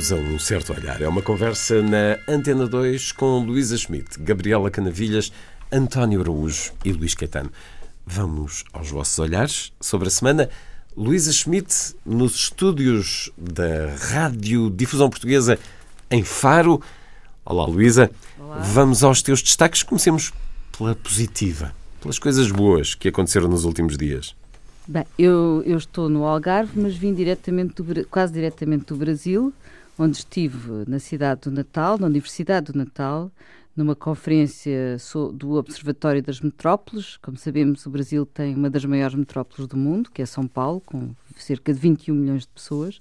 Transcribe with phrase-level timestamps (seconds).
[0.00, 1.02] Bem-vindos a Um Certo Olhar.
[1.02, 5.30] É uma conversa na Antena 2 com Luísa Schmidt, Gabriela Canavilhas,
[5.70, 7.52] António Araújo e Luís Caetano.
[8.06, 10.48] Vamos aos vossos olhares sobre a semana.
[10.96, 15.58] Luísa Schmidt, nos estúdios da Rádio Difusão Portuguesa
[16.10, 16.80] em Faro.
[17.44, 18.10] Olá, Luísa.
[18.72, 19.82] Vamos aos teus destaques.
[19.82, 20.32] Comecemos
[20.78, 24.34] pela positiva, pelas coisas boas que aconteceram nos últimos dias.
[24.88, 29.52] Bem, eu, eu estou no Algarve, mas vim diretamente do, quase diretamente do Brasil,
[30.00, 33.30] onde estive na cidade do Natal, na Universidade do Natal,
[33.76, 34.96] numa conferência
[35.34, 37.18] do Observatório das Metrópoles.
[37.18, 40.80] Como sabemos, o Brasil tem uma das maiores metrópoles do mundo, que é São Paulo,
[40.80, 42.98] com cerca de 21 milhões de pessoas.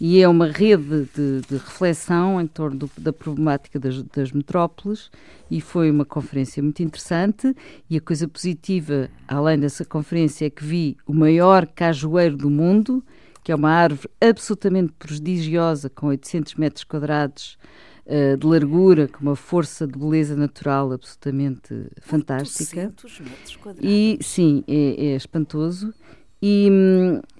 [0.00, 5.10] E é uma rede de, de reflexão em torno do, da problemática das, das, metrópoles.
[5.50, 7.54] E foi uma conferência muito interessante.
[7.90, 13.04] E a coisa positiva, além dessa conferência, é que vi o maior cajueiro do mundo,
[13.42, 17.58] que é uma árvore absolutamente prodigiosa, com 800 metros quadrados
[18.06, 22.82] uh, de largura, com uma força de beleza natural absolutamente fantástica.
[22.82, 23.90] metros quadrados.
[23.90, 25.92] E sim, é, é espantoso.
[26.40, 26.68] E,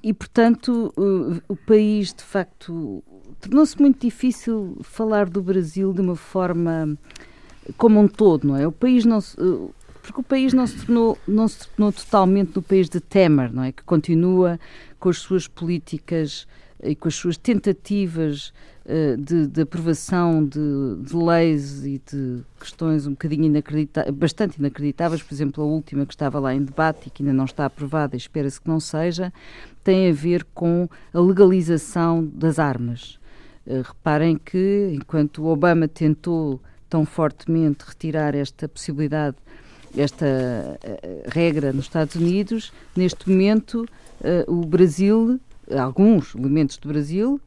[0.03, 3.03] e portanto, o, o país, de facto,
[3.41, 6.97] tornou-se muito difícil falar do Brasil de uma forma
[7.77, 8.66] como um todo, não é?
[8.66, 9.37] O país não se,
[10.03, 13.62] porque o país não se tornou não se tornou totalmente no país de Temer, não
[13.62, 13.72] é?
[13.72, 14.59] Que continua
[15.03, 16.47] com as suas políticas
[16.81, 18.53] e com as suas tentativas
[18.87, 20.60] uh, de, de, aprovação de,
[21.00, 26.15] de, leis e de questões um bocadinho inacreditáveis, bastante inacreditáveis, por exemplo, a última que
[26.15, 29.32] estava lá em debate e que ainda não está aprovada, espera-se que não seja,
[29.82, 33.19] tem a ver com a legalização das armas.
[33.66, 39.37] Uh, reparem que, enquanto Obama tentou tão fortemente retirar esta possibilidade,
[39.97, 43.86] esta uh, regra nos Estados Unidos, neste momento
[44.47, 47.41] o Brasil alguns elementos do Brasil,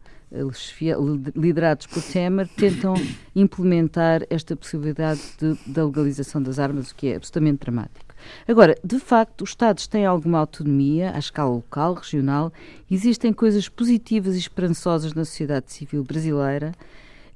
[1.35, 2.95] liderados por Temer, tentam
[3.35, 8.13] implementar esta possibilidade de, da legalização das armas, o que é absolutamente dramático.
[8.47, 12.51] Agora, de facto, os Estados têm alguma autonomia à escala local, regional,
[12.89, 16.73] existem coisas positivas e esperançosas na sociedade civil brasileira,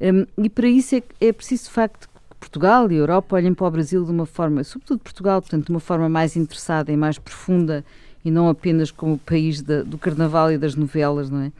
[0.01, 2.08] um, e para isso é, é preciso, de facto,
[2.39, 5.71] Portugal e a Europa olhem para o Brasil de uma forma, sobretudo Portugal, portanto, de
[5.71, 7.83] uma forma mais interessada e mais profunda
[8.23, 11.51] e não apenas como o país do carnaval e das novelas, não é?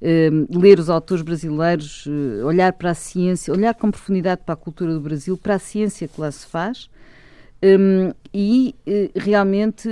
[0.00, 4.56] Uh, ler os autores brasileiros, uh, olhar para a ciência, olhar com profundidade para a
[4.56, 6.90] cultura do Brasil, para a ciência que lá se faz.
[7.62, 9.88] Um, e uh, realmente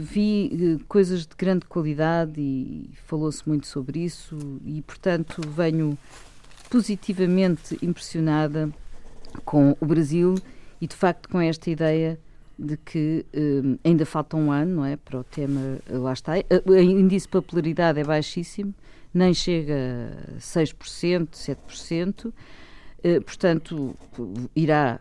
[0.00, 5.98] vi coisas de grande qualidade e falou-se muito sobre isso e, portanto, venho
[6.70, 8.70] positivamente impressionada
[9.44, 10.34] com o Brasil
[10.80, 12.18] e, de facto, com esta ideia
[12.58, 14.96] de que um, ainda falta um ano, não é?
[14.96, 16.32] Para o tema, lá está.
[16.66, 18.74] O índice de popularidade é baixíssimo,
[19.12, 22.26] nem chega a 6%, 7%.
[22.26, 23.94] Uh, portanto,
[24.56, 24.98] irá,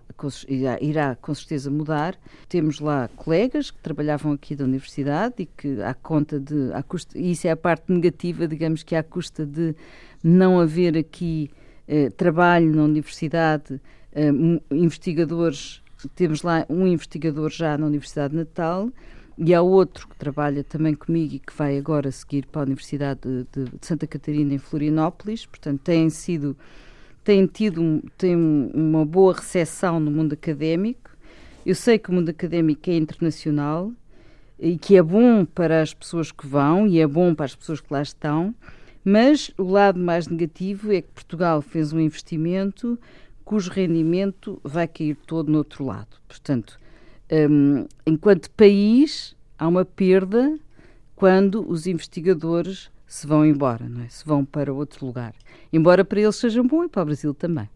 [0.50, 2.18] irá, irá com certeza mudar.
[2.50, 6.74] Temos lá colegas que trabalhavam aqui da universidade e que, à conta de.
[6.74, 9.74] À custa, isso é a parte negativa, digamos que, à custa de
[10.22, 11.50] não haver aqui
[12.16, 13.80] trabalho na universidade,
[14.72, 15.84] investigadores
[16.16, 18.90] temos lá um investigador já na Universidade de Natal
[19.38, 23.22] e há outro que trabalha também comigo e que vai agora seguir para a Universidade
[23.24, 25.46] de, de Santa Catarina em Florianópolis.
[25.46, 26.56] Portanto, têm sido
[27.24, 31.12] têm tido têm uma boa recepção no mundo académico.
[31.66, 33.92] Eu sei que o mundo académico é internacional
[34.60, 37.82] e que é bom para as pessoas que vão e é bom para as pessoas
[37.82, 38.54] que lá estão,
[39.04, 43.00] mas o lado mais negativo é que Portugal fez um investimento
[43.44, 46.18] cujo rendimento vai cair todo no outro lado.
[46.28, 46.80] Portanto,
[47.32, 50.58] um, enquanto país, há uma perda
[51.16, 54.10] quando os investigadores se vão embora, não é?
[54.10, 55.34] se vão para outro lugar.
[55.72, 57.70] Embora para eles sejam bom e para o Brasil também.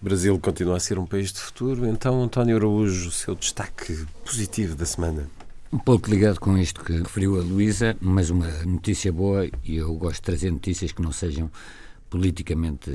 [0.00, 1.86] O Brasil continua a ser um país de futuro.
[1.86, 5.28] Então, António Araújo, o seu destaque positivo da semana.
[5.72, 9.92] Um pouco ligado com isto que referiu a Luísa, mas uma notícia boa, e eu
[9.94, 11.50] gosto de trazer notícias que não sejam
[12.10, 12.90] politicamente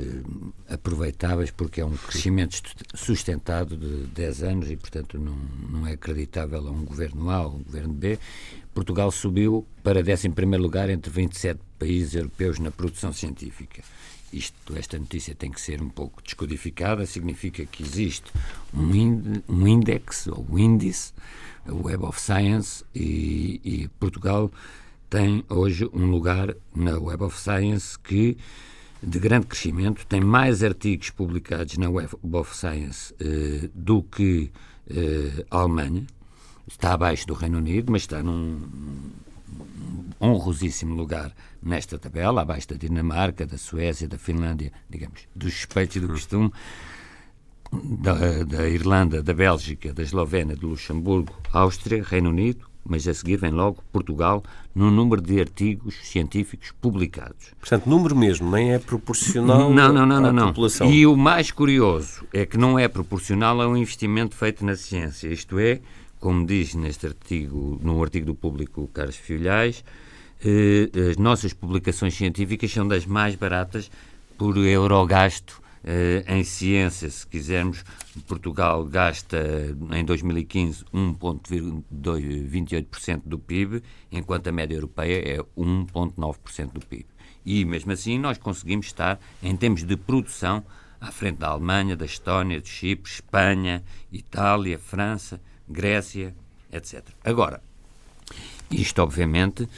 [0.68, 2.60] aproveitáveis, porque é um crescimento
[2.94, 5.34] sustentado de 10 anos e, portanto, não,
[5.70, 8.18] não é acreditável a um governo A ou um governo B.
[8.74, 10.28] Portugal subiu para 11
[10.58, 13.82] lugar entre 27 países europeus na produção científica.
[14.30, 18.30] isto, esta notícia tem que ser um pouco descodificada, significa que existe
[18.74, 21.14] um, ind, um índice, ou um índice,
[21.66, 24.52] Web of Science, e, e, Portugal
[25.08, 28.36] tem hoje um lugar na Web of Science que
[29.06, 34.50] de grande crescimento, tem mais artigos publicados na Web of Science eh, do que
[34.90, 36.04] eh, a Alemanha,
[36.66, 38.60] está abaixo do Reino Unido, mas está num
[40.20, 41.32] honrosíssimo lugar
[41.62, 46.52] nesta tabela, abaixo da Dinamarca, da Suécia, da Finlândia, digamos, dos suspeitos do costume,
[47.72, 53.36] da, da Irlanda, da Bélgica, da Eslovénia, do Luxemburgo, Áustria, Reino Unido, mas a seguir
[53.36, 54.42] vem logo Portugal,
[54.74, 57.52] no número de artigos científicos publicados.
[57.58, 60.90] Portanto, número mesmo, nem é proporcional não, não, não, à não, população.
[60.90, 65.58] E o mais curioso é que não é proporcional ao investimento feito na ciência, isto
[65.58, 65.80] é,
[66.18, 69.84] como diz neste artigo, num artigo do público Carlos Filhais,
[70.44, 73.90] eh, as nossas publicações científicas são das mais baratas
[74.36, 75.62] por euro gasto
[76.26, 77.82] em ciência, se quisermos.
[78.26, 79.38] Portugal gasta
[79.92, 87.06] em 2015 1,28% do PIB, enquanto a média europeia é 1,9% do PIB.
[87.44, 90.64] E mesmo assim nós conseguimos estar, em termos de produção,
[91.00, 96.34] à frente da Alemanha, da Estónia, do Chipre, Espanha, Itália, França, Grécia,
[96.72, 97.04] etc.
[97.24, 97.62] Agora,
[98.70, 99.68] isto obviamente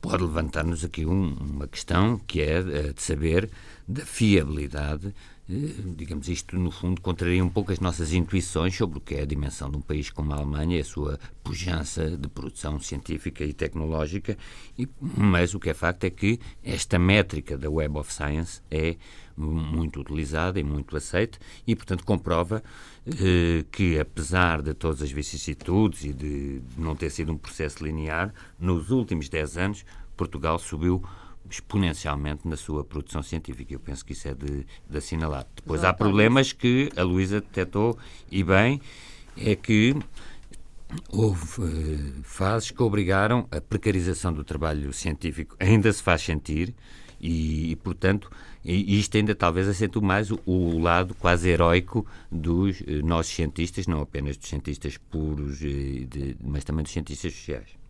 [0.00, 3.48] pode levantar-nos aqui um, uma questão que é uh, de saber
[3.86, 5.14] da fiabilidade.
[5.52, 9.20] Uh, digamos, isto no fundo contraria um pouco as nossas intuições sobre o que é
[9.20, 13.52] a dimensão de um país como a Alemanha a sua pujança de produção científica e
[13.52, 14.38] tecnológica,
[14.78, 18.96] e, mas o que é facto é que esta métrica da Web of Science é
[19.36, 22.62] muito utilizada e muito aceita e, portanto, comprova
[23.06, 28.32] eh, que, apesar de todas as vicissitudes e de não ter sido um processo linear,
[28.58, 29.84] nos últimos 10 anos
[30.16, 31.02] Portugal subiu
[31.50, 33.74] exponencialmente na sua produção científica.
[33.74, 35.46] Eu penso que isso é de, de assinalar.
[35.54, 36.00] Depois Exatamente.
[36.00, 37.98] há problemas que a Luísa detectou
[38.30, 38.80] e bem,
[39.36, 39.96] é que
[41.10, 46.74] houve uh, fases que obrigaram a precarização do trabalho científico ainda se faz sentir
[47.22, 48.28] e, e portanto,
[48.64, 53.86] e isto ainda talvez acentue mais o, o lado quase heróico dos eh, nossos cientistas,
[53.86, 57.81] não apenas dos cientistas puros, eh, de, mas também dos cientistas sociais.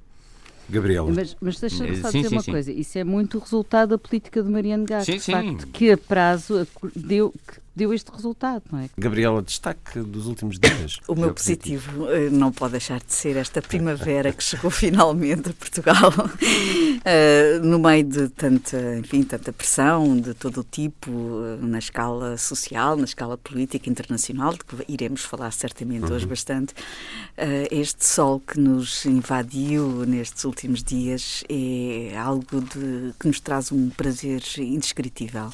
[0.69, 1.11] Gabriela.
[1.11, 2.51] Mas, mas deixa-me só sim, dizer sim, uma sim.
[2.53, 2.73] coisa.
[2.73, 5.05] Isso é muito resultado da política de Mariano Gato.
[5.05, 5.33] Sim, sim.
[5.33, 7.35] Facto que a prazo deu,
[7.75, 8.89] deu este resultado, não é?
[8.97, 10.99] Gabriela, destaque dos últimos dias.
[11.09, 15.53] O meu positivo eh, não pode deixar de ser esta primavera que chegou finalmente a
[15.53, 21.79] Portugal, uh, no meio de tanta, enfim, tanta pressão de todo o tipo, uh, na
[21.79, 26.15] escala social, na escala política internacional, de que iremos falar certamente uhum.
[26.15, 26.73] hoje bastante.
[27.37, 33.71] Uh, este sol que nos invadiu nestes últimos dias é algo de, que nos traz
[33.71, 35.51] um prazer indescritível.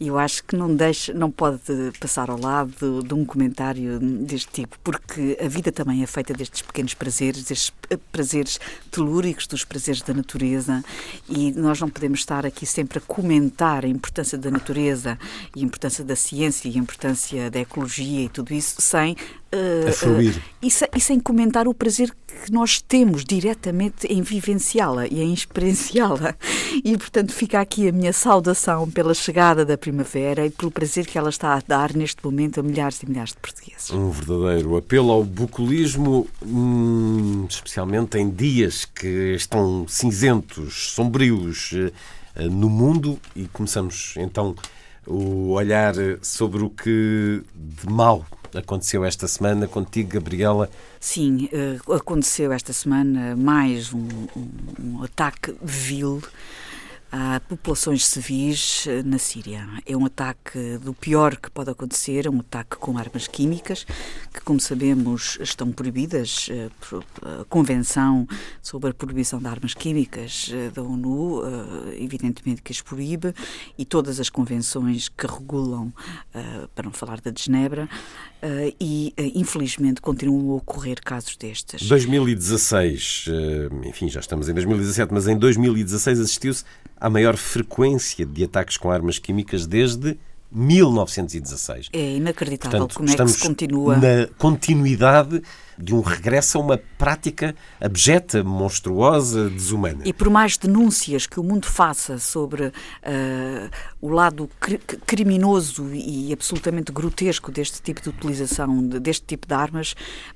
[0.00, 1.53] E eu acho que não deixa, não pode
[1.98, 6.62] passar ao lado de um comentário deste tipo, porque a vida também é feita destes
[6.62, 7.72] pequenos prazeres, destes
[8.12, 8.60] prazeres
[8.90, 10.84] telúricos, dos prazeres da natureza,
[11.28, 15.18] e nós não podemos estar aqui sempre a comentar a importância da natureza
[15.54, 19.16] e a importância da ciência e a importância da ecologia e tudo isso sem
[19.54, 19.88] Uh.
[20.08, 25.22] Uh, e, se, e, sem comentar o prazer que nós temos diretamente em vivenciá-la e
[25.22, 26.34] em experienciá-la.
[26.84, 31.16] E, portanto, fica aqui a minha saudação pela chegada da primavera e pelo prazer que
[31.16, 33.90] ela está a dar neste momento a milhares e milhares de portugueses.
[33.90, 42.68] Um verdadeiro apelo ao bucolismo, hum, especialmente em dias que estão cinzentos, sombrios uh, no
[42.68, 43.18] mundo.
[43.36, 44.54] E começamos então
[45.06, 48.24] o olhar sobre o que de mal
[48.54, 50.70] aconteceu esta semana contigo, Gabriela.
[51.00, 54.48] Sim, eh, aconteceu esta semana mais um, um,
[54.80, 56.22] um ataque vil
[57.16, 59.68] a populações civis eh, na Síria.
[59.86, 63.86] É um ataque do pior que pode acontecer, é um ataque com armas químicas,
[64.32, 66.48] que, como sabemos, estão proibidas.
[66.50, 66.68] Eh,
[67.22, 68.26] a Convenção
[68.60, 71.42] sobre a Proibição de Armas Químicas eh, da ONU,
[71.96, 73.32] evidentemente que as proíbe,
[73.78, 75.92] e todas as convenções que regulam,
[76.74, 77.88] para não falar da de Genebra,
[78.80, 81.86] e infelizmente continuam a ocorrer casos destes.
[81.88, 83.26] 2016,
[83.84, 86.64] enfim, já estamos em 2017, mas em 2016 assistiu-se
[87.04, 90.16] à maior frequência de ataques com armas químicas desde
[90.50, 91.90] 1916.
[91.92, 93.96] É inacreditável Portanto, como é que se continua.
[93.96, 95.42] Na continuidade
[95.78, 100.02] de um regresso a uma prática abjeta, monstruosa, desumana.
[100.04, 102.72] E por mais denúncias que o mundo faça sobre uh,
[104.00, 109.54] o lado cri criminoso e absolutamente grotesco deste tipo de utilização, de, deste tipo de
[109.54, 109.94] armas,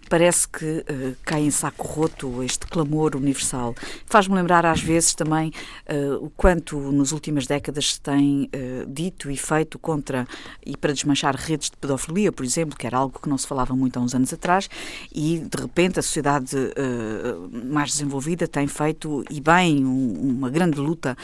[0.09, 3.75] parece que uh, cai em saco roto este clamor universal.
[4.07, 5.52] Faz-me lembrar às vezes também
[5.88, 8.50] uh, o quanto nas últimas décadas se tem
[8.87, 10.26] dito e feito contra
[10.64, 13.75] e para desmanchar redes de pedofilia, por exemplo, que era algo que não se falava
[13.75, 14.68] muito há uns anos atrás,
[15.14, 16.56] e de repente a sociedade
[17.50, 21.16] mais desenvolvida tem feito, e bem, um, uma grande luta,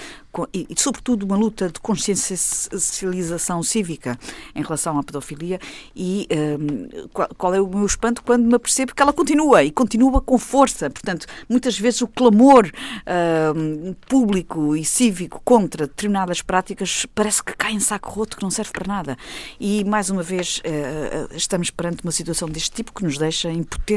[0.52, 4.18] e, e sobretudo uma luta de consciencialização cívica
[4.54, 5.60] em relação à pedofilia.
[5.94, 6.26] E
[6.60, 10.36] um, qual, é o meu espanto quando me apercebo que ela continua e continua com
[10.36, 10.90] força.
[10.90, 12.68] Portanto, muitas vezes o clamor
[13.56, 18.50] um, público e cívico contra determinadas práticas parece que cai em saco roto, que não
[18.50, 19.16] serve para nada.
[19.60, 20.60] E mais uma vez
[21.32, 23.93] estamos perante uma situação deste tipo que nos deixa impotentes.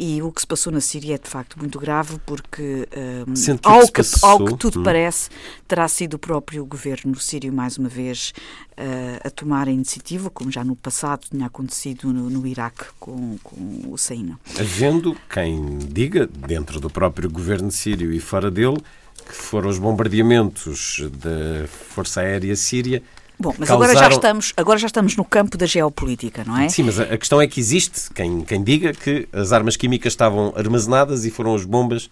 [0.00, 2.86] E o que se passou na Síria é de facto muito grave, porque,
[3.26, 4.82] um, ao, que, ao, que, tudo hum.
[4.84, 5.28] parece,
[5.66, 8.32] terá sido o próprio governo sírio, mais uma vez,
[8.78, 13.38] uh, a tomar a iniciativa, como já no passado tinha acontecido no, no Iraque com,
[13.42, 14.38] com o Saína.
[14.56, 18.78] Havendo quem diga, dentro do próprio governo sírio e fora dele,
[19.26, 23.02] que foram os bombardeamentos da Força Aérea Síria
[23.38, 23.92] Bom, mas causaram...
[23.92, 26.68] agora, já estamos, agora já estamos no campo da geopolítica, não é?
[26.68, 30.52] Sim, mas a questão é que existe quem, quem diga que as armas químicas estavam
[30.56, 32.10] armazenadas e foram as bombas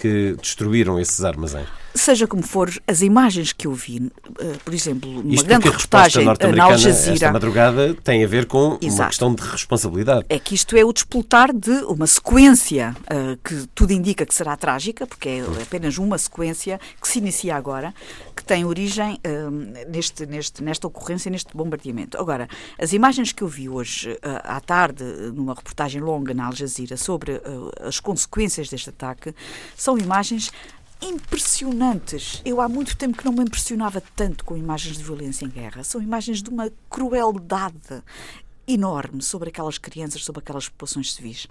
[0.00, 1.68] que destruíram esses armazéns.
[1.94, 6.26] Seja como for, as imagens que eu vi, eh, por exemplo, numa Isto grande reportagem
[6.26, 7.12] eh, na Al Jazeera...
[7.12, 9.02] esta madrugada tem a ver com Exato.
[9.02, 10.24] uma questão de responsabilidade.
[10.28, 14.56] É que isto é o despoltar de uma sequência uh, que tudo indica que será
[14.56, 17.92] trágica, porque é apenas uma sequência que se inicia agora,
[18.34, 19.50] que tem origem uh,
[19.90, 22.18] neste, neste, nesta ocorrência, neste bombardeamento.
[22.18, 26.54] Agora, as imagens que eu vi hoje uh, à tarde, numa reportagem longa na Al
[26.54, 27.40] Jazeera, sobre
[27.80, 29.34] as consequências deste ataque,
[29.76, 30.50] são imagens
[31.02, 32.40] impressionantes.
[32.44, 35.84] Eu há muito tempo que não me impressionava tanto com imagens de violência em guerra.
[35.84, 38.02] São imagens de uma crueldade
[38.66, 41.46] enorme sobre aquelas crianças, sobre aquelas populações civis.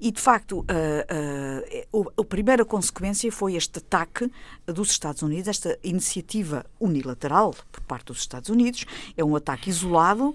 [0.00, 4.30] E, de facto, a, a, a, primeira consequência foi este ataque
[4.66, 8.84] dos Estados Unidos, esta iniciativa unilateral por parte dos Estados Unidos.
[9.16, 10.34] É um ataque isolado uh,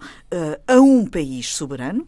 [0.67, 2.07] a um país soberano,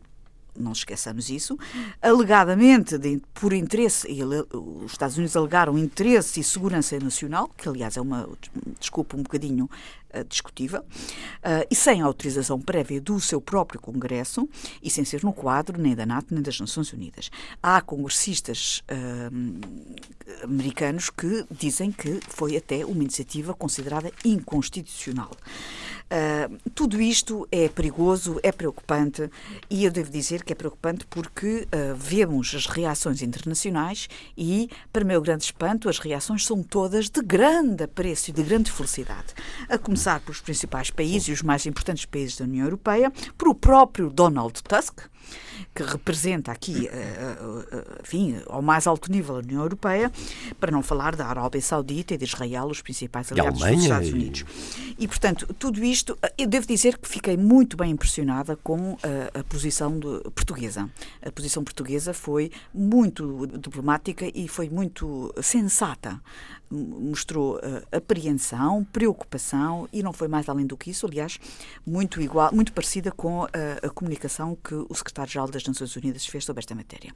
[0.57, 1.57] não esqueçamos isso,
[2.01, 7.97] alegadamente de, por interesse, e os Estados Unidos alegaram interesse e segurança nacional, que aliás
[7.97, 8.27] é uma,
[8.79, 9.69] desculpa, um bocadinho
[10.13, 14.47] uh, discutível, uh, e sem autorização prévia do seu próprio Congresso
[14.81, 17.29] e sem ser no quadro nem da NATO nem das Nações Unidas.
[17.61, 25.31] Há congressistas uh, americanos que dizem que foi até uma iniciativa considerada inconstitucional.
[26.07, 29.29] Uh, tudo isto é perigoso, é preocupante
[29.69, 35.03] e eu devo dizer que é preocupante porque uh, vemos as reações internacionais e, para
[35.03, 39.33] meu grande espanto, as reações são todas de grande apreço e de grande felicidade.
[39.67, 43.55] A começar pelos principais países e os mais importantes países da União Europeia, por o
[43.55, 45.01] próprio Donald Tusk,
[45.77, 50.11] que representa aqui, eh, eh, eh, enfim, ao mais alto nível a União Europeia,
[50.59, 54.43] para não falar da Arábia Saudita e de Israel, os principais aliados dos Estados Unidos.
[54.97, 59.43] E, portanto, tudo isto, eu devo dizer que fiquei muito bem impressionada com a, a
[59.43, 60.89] posição de, portuguesa.
[61.23, 66.19] A posição portuguesa foi muito diplomática e foi muito sensata
[66.69, 67.59] mostrou uh,
[67.91, 71.39] apreensão, preocupação e não foi mais além do que isso, aliás,
[71.85, 73.49] muito igual, muito parecida com uh,
[73.83, 77.13] a comunicação que o secretário-geral das Nações Unidas fez sobre esta matéria.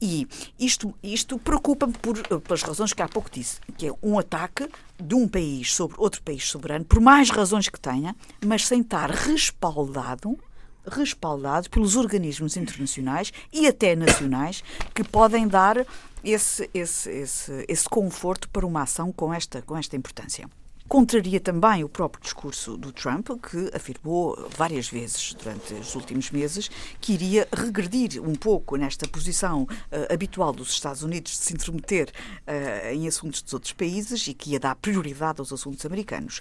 [0.00, 0.26] E
[0.58, 4.68] isto, isto preocupa-me por, uh, pelas razões que há pouco disse, que é um ataque
[5.02, 9.10] de um país sobre outro país soberano, por mais razões que tenha, mas sem estar
[9.10, 10.38] respaldado
[10.86, 14.62] respaldado pelos organismos internacionais e até nacionais
[14.94, 15.86] que podem dar
[16.24, 20.48] esse, esse, esse, esse conforto para uma ação com esta, com esta importância.
[20.92, 26.70] Contraria também o próprio discurso do Trump, que afirmou várias vezes durante os últimos meses
[27.00, 32.10] que iria regredir um pouco nesta posição uh, habitual dos Estados Unidos de se intrometer
[32.46, 36.40] uh, em assuntos dos outros países e que ia dar prioridade aos assuntos americanos.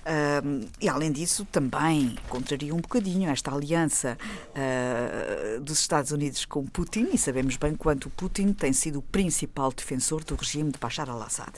[0.00, 4.18] Uh, e, além disso, também contraria um bocadinho esta aliança
[5.62, 10.24] dos Estados Unidos com Putin, e sabemos bem quanto Putin tem sido o principal defensor
[10.24, 11.52] do regime de Bashar al-Assad.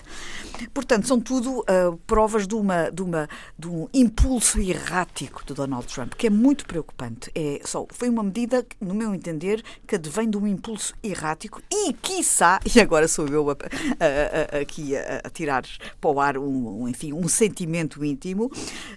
[0.75, 1.65] Portanto, são tudo
[2.07, 6.31] provas provas de, uma, de, uma, de um impulso errático de Donald Trump, que é
[6.31, 7.31] muito preocupante.
[7.35, 11.93] É, só, foi uma medida, no meu entender, que advém de um impulso errático e,
[11.93, 15.65] quiçá, e agora sou eu a, a, a, aqui a, tirar
[16.01, 18.51] para o ar um, um, enfim, um sentimento íntimo,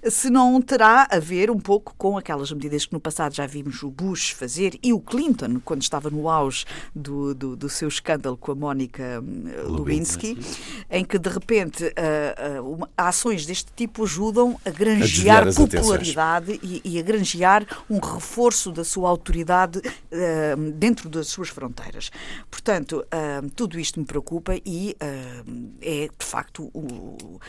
[0.10, 3.84] se não terá a ver um pouco com aquelas medidas que no passado já vimos
[3.84, 6.66] o Bush fazer e o Clinton, quando estava no auge
[6.96, 10.38] do, do, do seu escândalo com a Mónica hum, Lewinsky,
[10.90, 12.90] em que de repente uh, uh,
[13.28, 18.84] ações deste tipo ajudam a granjear a popularidade e, e, a granjear um reforço da
[18.84, 22.10] sua autoridade uh, dentro das suas fronteiras.
[22.50, 23.06] Portanto,
[23.56, 24.96] tudo isto me preocupa e
[25.82, 27.40] é de facto o,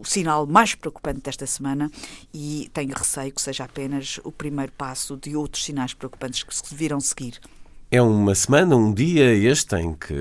[0.00, 1.90] o sinal mais preocupante desta semana
[2.32, 6.74] e tenho receio que seja apenas o primeiro passo de outros sinais preocupantes que se
[6.74, 7.40] virão seguir.
[7.90, 10.14] É uma semana, um dia este em que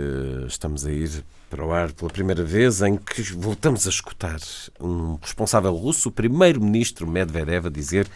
[0.48, 1.24] estamos a ir
[1.56, 4.40] para o ar pela primeira vez, em que voltamos a escutar
[4.78, 8.10] um responsável russo, o primeiro-ministro Medvedev, a dizer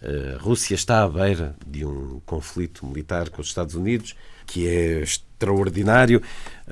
[0.00, 4.16] eh, a Rússia está à beira de um conflito militar com os Estados Unidos,
[4.46, 6.22] que é extraordinário.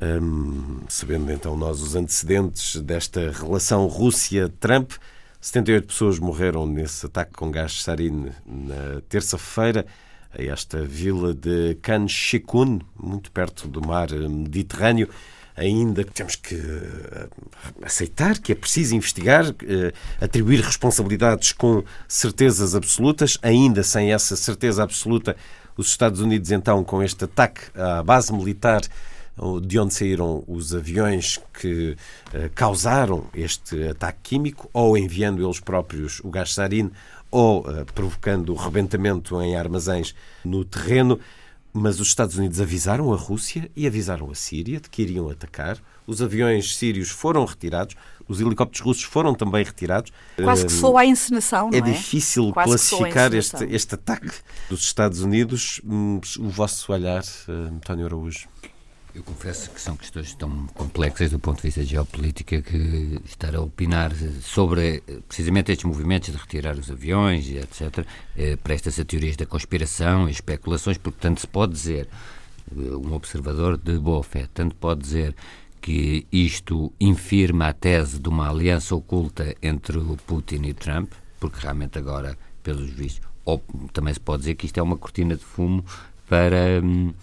[0.00, 4.92] Um, sabendo então nós os antecedentes desta relação Rússia-Trump,
[5.38, 9.84] 78 pessoas morreram nesse ataque com gás sarin na terça-feira
[10.32, 15.10] a esta vila de Kanshikun, muito perto do mar Mediterrâneo.
[15.56, 17.28] Ainda temos que eh,
[17.82, 23.38] aceitar que é preciso investigar, eh, atribuir responsabilidades com certezas absolutas.
[23.42, 25.34] Ainda sem essa certeza absoluta,
[25.76, 28.82] os Estados Unidos, então, com este ataque à base militar
[29.62, 31.90] de onde saíram os aviões que
[32.32, 36.90] uh, causaram este ataque químico, ou enviando eles próprios o gás sarin,
[37.30, 41.20] ou provocando o rebentamento em armazéns no terreno.
[41.78, 45.76] Mas os Estados Unidos avisaram a Rússia e avisaram a Síria de que iriam atacar.
[46.06, 47.94] Os aviões sírios foram retirados,
[48.26, 50.10] os helicópteros russos foram também retirados.
[50.42, 51.78] Quase que soa a encenação, não é?
[51.78, 54.32] É difícil Quase classificar este, este ataque
[54.70, 55.82] dos Estados Unidos.
[55.84, 58.48] Hum, o vosso olhar, uh, António Araújo.
[59.16, 63.62] Eu confesso que são questões tão complexas do ponto de vista geopolítica que estar a
[63.62, 68.06] opinar sobre precisamente estes movimentos de retirar os aviões etc.
[68.36, 72.06] Eh, presta-se a teorias da conspiração e especulações, porque tanto se pode dizer,
[72.70, 75.34] eh, um observador de boa fé, tanto pode dizer
[75.80, 81.58] que isto infirma a tese de uma aliança oculta entre o Putin e Trump, porque
[81.58, 85.44] realmente agora, pelos vistos, ou também se pode dizer que isto é uma cortina de
[85.44, 85.82] fumo
[86.28, 86.82] para.
[86.84, 87.14] Hum,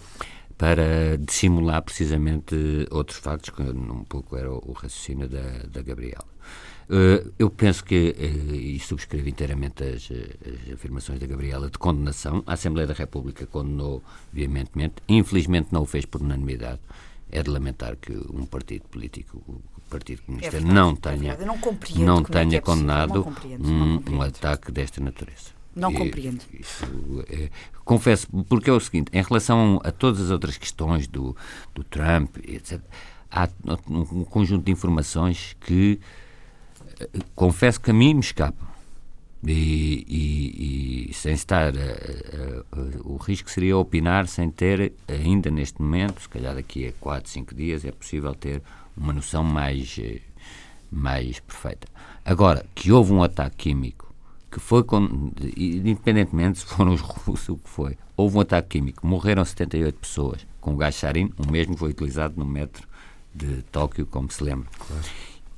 [0.56, 2.54] para dissimular precisamente
[2.90, 6.34] outros factos, que um pouco era o raciocínio da, da Gabriela.
[6.88, 12.42] Uh, eu penso que, uh, e subscrevo inteiramente as, as, afirmações da Gabriela, de condenação.
[12.46, 16.80] A Assembleia da República condenou veementemente, infelizmente não o fez por unanimidade.
[17.32, 21.44] É de lamentar que um partido político, o Partido Comunista, é verdade, não tenha, é
[21.44, 21.58] não,
[21.98, 23.26] não é tenha é condenado
[23.58, 25.53] não um, um ataque desta natureza.
[25.74, 26.42] Não compreendo.
[26.52, 26.84] Isso,
[27.28, 27.50] é,
[27.84, 31.36] confesso, porque é o seguinte, em relação a todas as outras questões do,
[31.74, 32.80] do Trump, etc.,
[33.30, 33.48] há
[33.88, 35.98] um conjunto de informações que
[37.00, 38.74] eh, confesso que a mim me escapam.
[39.46, 45.82] E, e, e sem estar, uh, uh, o risco seria opinar sem ter, ainda neste
[45.82, 48.62] momento, se calhar daqui a 4, 5 dias, é possível ter
[48.96, 50.20] uma noção mais, uh,
[50.90, 51.86] mais perfeita.
[52.24, 54.03] Agora, que houve um ataque químico
[54.54, 59.04] que foi, com, independentemente se foram os russos o que foi, houve um ataque químico,
[59.04, 62.86] morreram 78 pessoas com gás sarin, o mesmo foi utilizado no metro
[63.34, 64.68] de Tóquio, como se lembra.
[64.78, 65.02] Claro.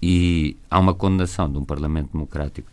[0.00, 2.70] E há uma condenação de um Parlamento Democrático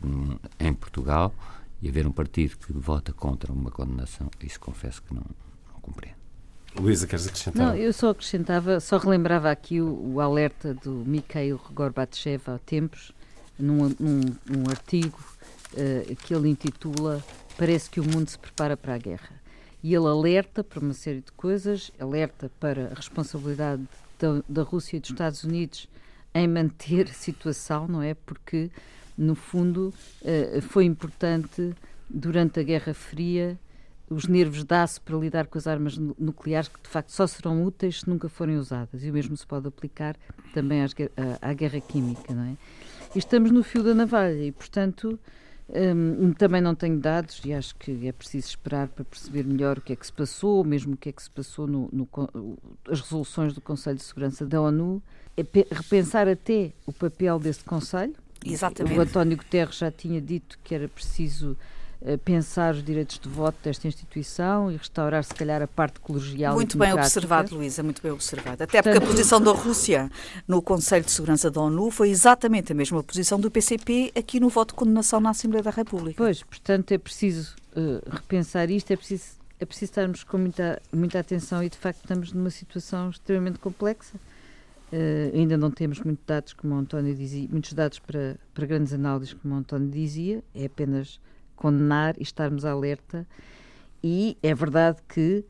[0.57, 1.35] em Portugal
[1.81, 5.25] e haver um partido que vota contra uma condenação, isso confesso que não,
[5.73, 6.15] não compreendo.
[6.79, 7.67] Luísa, queres acrescentar?
[7.67, 13.11] Não, eu só acrescentava, só relembrava aqui o, o alerta do Mikhail Gorbachev há tempos,
[13.59, 15.17] num, num, num artigo
[16.25, 17.23] que ele intitula
[17.57, 19.41] Parece que o mundo se prepara para a guerra.
[19.83, 23.83] E ele alerta para uma série de coisas, alerta para a responsabilidade
[24.17, 25.87] da, da Rússia e dos Estados Unidos
[26.33, 28.13] em manter a situação, não é?
[28.13, 28.71] Porque,
[29.17, 31.75] no fundo, uh, foi importante
[32.09, 33.59] durante a Guerra Fria
[34.09, 38.01] os nervos dá-se para lidar com as armas nucleares que de facto só serão úteis
[38.01, 40.15] se nunca forem usadas e o mesmo se pode aplicar
[40.53, 40.93] também às,
[41.41, 42.57] à, à guerra química, não é?
[43.15, 45.17] E estamos no fio da navalha e portanto
[45.75, 49.81] um, também não tenho dados e acho que é preciso esperar para perceber melhor o
[49.81, 52.07] que é que se passou, mesmo o que é que se passou no, no
[52.87, 55.01] as resoluções do Conselho de Segurança da ONU,
[55.35, 58.13] é repensar até o papel desse Conselho.
[58.45, 58.97] Exatamente.
[58.97, 61.57] O António Guterres já tinha dito que era preciso
[62.25, 66.53] pensar os direitos de voto desta instituição e restaurar, se calhar, a parte colegial.
[66.53, 68.63] Muito bem observado, Luísa, muito bem observado.
[68.63, 70.11] Até porque Portanto, a posição da Rússia
[70.47, 74.49] no Conselho de Segurança da ONU foi exatamente a mesma posição do PCP aqui no
[74.49, 76.17] voto de condenação na Assembleia da República.
[76.17, 79.23] Pois, portanto, é preciso uh, repensar isto, é preciso,
[79.59, 84.17] é preciso estarmos com muita, muita atenção e, de facto, estamos numa situação extremamente complexa.
[84.91, 88.91] Uh, ainda não temos muitos dados, como o António dizia, muitos dados para, para grandes
[88.93, 91.19] análises, como o António dizia, é apenas
[91.55, 93.27] condenar e estarmos alerta
[94.03, 95.45] e é verdade que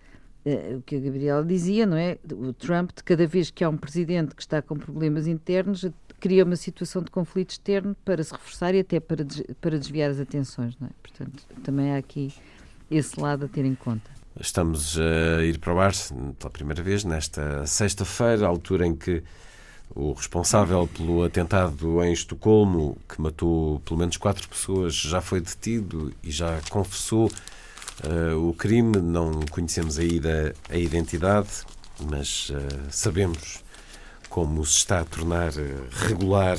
[0.46, 2.18] uh, o que a Gabriela dizia, não é?
[2.32, 5.86] O Trump, de cada vez que há um presidente que está com problemas internos,
[6.20, 9.26] cria uma situação de conflito externo para se reforçar e até para,
[9.60, 10.92] para desviar as atenções, não é?
[11.02, 12.34] Portanto, também há aqui
[12.90, 14.10] esse lado a ter em conta.
[14.40, 15.92] Estamos a ir para o ar
[16.40, 19.24] pela primeira vez nesta sexta-feira, altura em que
[19.96, 26.14] o responsável pelo atentado em Estocolmo, que matou pelo menos quatro pessoas, já foi detido
[26.24, 27.32] e já confessou
[28.04, 28.98] uh, o crime.
[28.98, 31.50] Não conhecemos ainda a identidade,
[32.10, 32.56] mas uh,
[32.90, 33.64] sabemos
[34.30, 35.52] como se está a tornar
[35.92, 36.58] regular,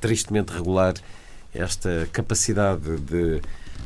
[0.00, 0.94] tristemente regular,
[1.54, 3.42] esta capacidade de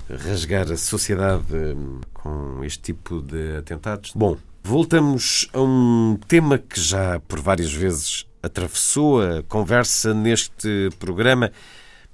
[0.09, 1.77] rasgar a sociedade
[2.14, 4.12] com este tipo de atentados.
[4.14, 11.52] Bom, voltamos a um tema que já por várias vezes atravessou a conversa neste programa,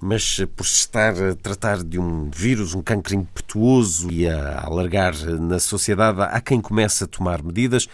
[0.00, 5.14] mas por se estar a tratar de um vírus, um cancro impetuoso e a alargar
[5.40, 7.86] na sociedade, há quem comece a tomar medidas.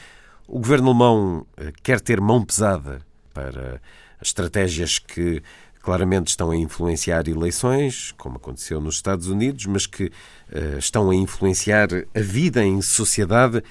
[0.47, 3.03] O governo alemão eh, quer ter mão pesada
[3.35, 3.81] para
[4.23, 5.43] estratégias que
[5.83, 11.15] claramente estão a influenciar eleições, como aconteceu nos Estados Unidos, mas que uh, estão a
[11.15, 13.63] influenciar a vida em sociedade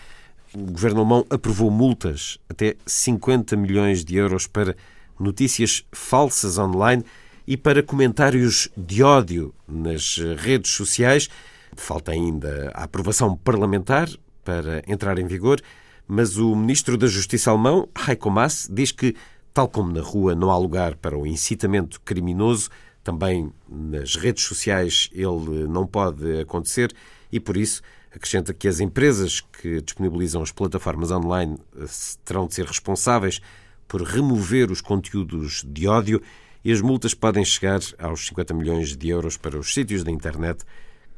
[0.53, 4.75] o governo alemão aprovou multas até 50 milhões de euros para
[5.19, 7.03] notícias falsas online
[7.45, 11.29] e para comentários de ódio nas redes sociais.
[11.75, 14.10] Falta ainda a aprovação parlamentar
[14.43, 15.62] para entrar em vigor,
[16.07, 19.15] mas o ministro da Justiça alemão, Heiko Maas, diz que,
[19.53, 22.69] tal como na rua não há lugar para o incitamento criminoso,
[23.03, 26.93] também nas redes sociais ele não pode acontecer
[27.31, 27.81] e, por isso,
[28.17, 31.86] Acrescenta que as empresas que disponibilizam as plataformas online eh,
[32.25, 33.39] terão de ser responsáveis
[33.88, 36.19] por remover os conteúdos de ódio
[36.65, 40.65] e as multas podem chegar aos 50 milhões de euros para os sítios da internet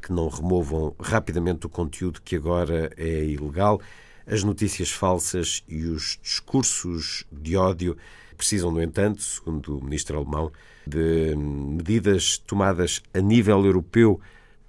[0.02, 3.80] que não removam rapidamente o conteúdo que agora é ilegal.
[4.28, 7.96] As notícias falsas e os discursos de ódio
[8.36, 10.52] precisam, no entanto, segundo o ministro alemão,
[10.86, 14.20] de medidas tomadas a nível europeu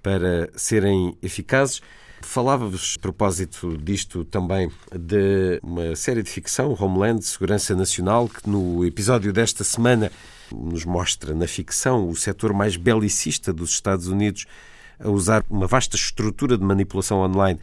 [0.01, 1.81] para serem eficazes.
[2.23, 8.85] Falava-vos, a propósito disto, também de uma série de ficção, Homeland, Segurança Nacional, que no
[8.85, 10.11] episódio desta semana
[10.51, 14.45] nos mostra na ficção o setor mais belicista dos Estados Unidos
[14.99, 17.59] a usar uma vasta estrutura de manipulação online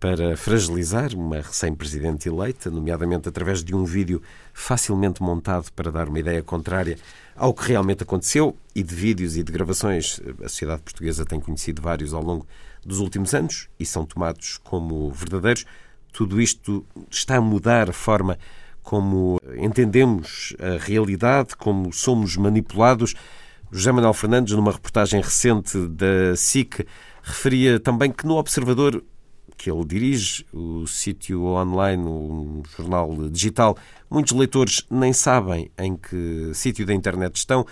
[0.00, 6.20] para fragilizar uma recém-presidente eleita, nomeadamente através de um vídeo facilmente montado para dar uma
[6.20, 6.96] ideia contrária
[7.34, 10.20] ao que realmente aconteceu e de vídeos e de gravações.
[10.42, 12.46] A sociedade portuguesa tem conhecido vários ao longo
[12.84, 15.64] dos últimos anos e são tomados como verdadeiros.
[16.12, 18.38] Tudo isto está a mudar a forma
[18.82, 23.14] como entendemos a realidade, como somos manipulados.
[23.70, 26.86] José Manuel Fernandes, numa reportagem recente da SIC,
[27.22, 29.04] referia também que no Observador,
[29.58, 33.76] que ele dirige, o sítio online, um jornal digital,
[34.10, 37.66] muitos leitores nem sabem em que sítio da internet estão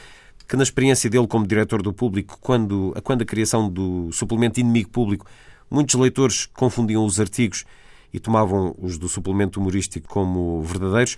[0.46, 4.90] que na experiência dele como diretor do público, quando, quando a criação do suplemento Inimigo
[4.90, 5.26] Público,
[5.70, 7.64] muitos leitores confundiam os artigos
[8.12, 11.16] e tomavam os do suplemento humorístico como verdadeiros.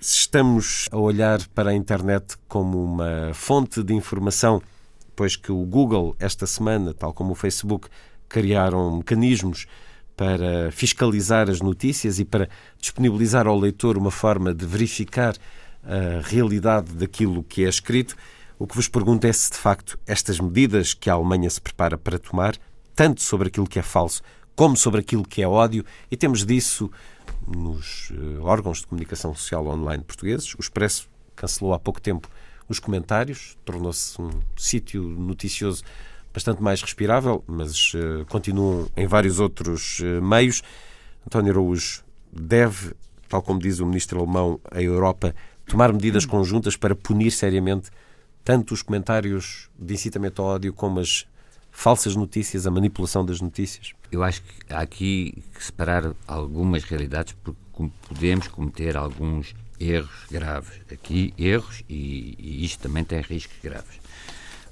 [0.00, 4.62] Se estamos a olhar para a internet como uma fonte de informação,
[5.16, 7.88] pois que o Google, esta semana, tal como o Facebook,
[8.28, 9.66] criaram mecanismos
[10.16, 12.48] para fiscalizar as notícias e para
[12.80, 15.34] disponibilizar ao leitor uma forma de verificar
[15.82, 18.16] a realidade daquilo que é escrito.
[18.58, 21.96] O que vos pergunto é se, de facto, estas medidas que a Alemanha se prepara
[21.96, 22.56] para tomar,
[22.94, 24.20] tanto sobre aquilo que é falso
[24.56, 26.90] como sobre aquilo que é ódio, e temos disso
[27.46, 30.52] nos uh, órgãos de comunicação social online portugueses.
[30.56, 32.28] O Expresso cancelou há pouco tempo
[32.68, 35.84] os comentários, tornou-se um sítio noticioso
[36.34, 40.60] bastante mais respirável, mas uh, continuam em vários outros uh, meios.
[41.24, 42.96] António Araújo deve,
[43.28, 47.90] tal como diz o ministro alemão, a Europa tomar medidas conjuntas para punir seriamente
[48.48, 51.26] tanto os comentários de incitamento ao ódio como as
[51.70, 53.92] falsas notícias, a manipulação das notícias?
[54.10, 57.60] Eu acho que há aqui que separar algumas realidades porque
[58.08, 60.80] podemos cometer alguns erros graves.
[60.90, 63.96] Aqui, erros, e, e isto também tem riscos graves.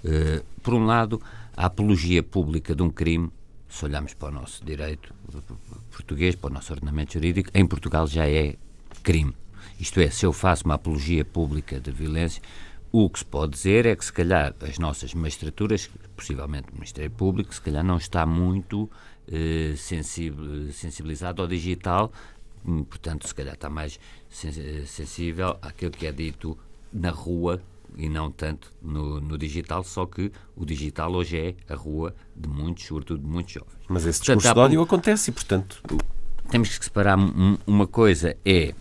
[0.03, 1.21] Uh, por um lado,
[1.55, 3.31] a apologia pública de um crime,
[3.69, 5.15] se olharmos para o nosso direito
[5.91, 8.55] português, para o nosso ordenamento jurídico, em Portugal já é
[9.03, 9.37] crime.
[9.79, 12.41] Isto é, se eu faço uma apologia pública de violência,
[12.93, 17.11] o que se pode dizer é que, se calhar, as nossas magistraturas, possivelmente o Ministério
[17.11, 18.91] Público, se calhar não está muito
[19.29, 22.13] eh, sensibilizado ao digital,
[22.65, 23.99] hum, portanto, se calhar está mais
[24.31, 26.57] sensível àquilo que é dito
[26.93, 27.61] na rua,
[27.97, 32.49] e não tanto no, no, digital, só que o digital hoje é a rua de
[32.49, 33.73] muitos, sobretudo de muitos jovens.
[33.89, 35.83] Mas esse discurso portanto, de ódio acontece e, portanto...
[36.51, 37.19] Temos que separar
[37.67, 38.73] uma coisa é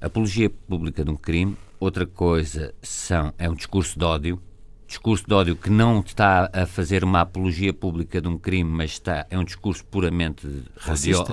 [0.00, 4.40] apologia pública de um crime, outra coisa são, é um discurso de ódio,
[4.86, 8.90] discurso de ódio que não está a fazer uma apologia pública de um crime, mas
[8.90, 11.32] está, é um discurso puramente Racista.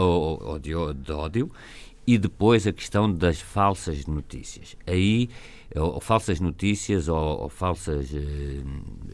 [0.62, 1.52] de, de ódio,
[2.06, 4.78] e depois a questão das falsas notícias.
[4.88, 5.30] Aí
[5.76, 8.64] ou, ou falsas notícias ou, ou falsas eh,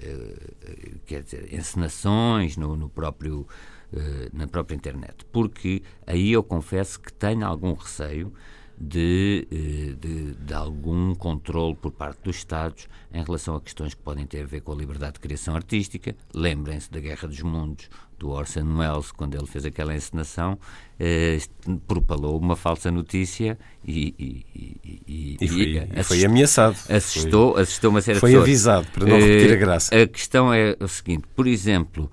[0.02, 3.48] eh, quer dizer, encenações no, no próprio,
[3.92, 5.26] eh, na própria internet.
[5.32, 8.32] Porque aí eu confesso que tenho algum receio
[8.80, 9.48] de,
[10.00, 14.44] de, de, algum controle por parte dos Estados em relação a questões que podem ter
[14.44, 16.16] a ver com a liberdade de criação artística.
[16.34, 20.58] Lembrem-se da Guerra dos Mundos, do Orson Welles, quando ele fez aquela encenação,
[21.00, 21.38] eh,
[21.88, 24.46] propalou uma falsa notícia e, e,
[25.08, 26.78] e, e foi, assist, foi, ameaçado.
[26.90, 28.36] Assustou, foi, uma série foi de.
[28.38, 29.96] Foi avisado para não repetir a graça.
[29.96, 32.10] A questão é o seguinte, por exemplo,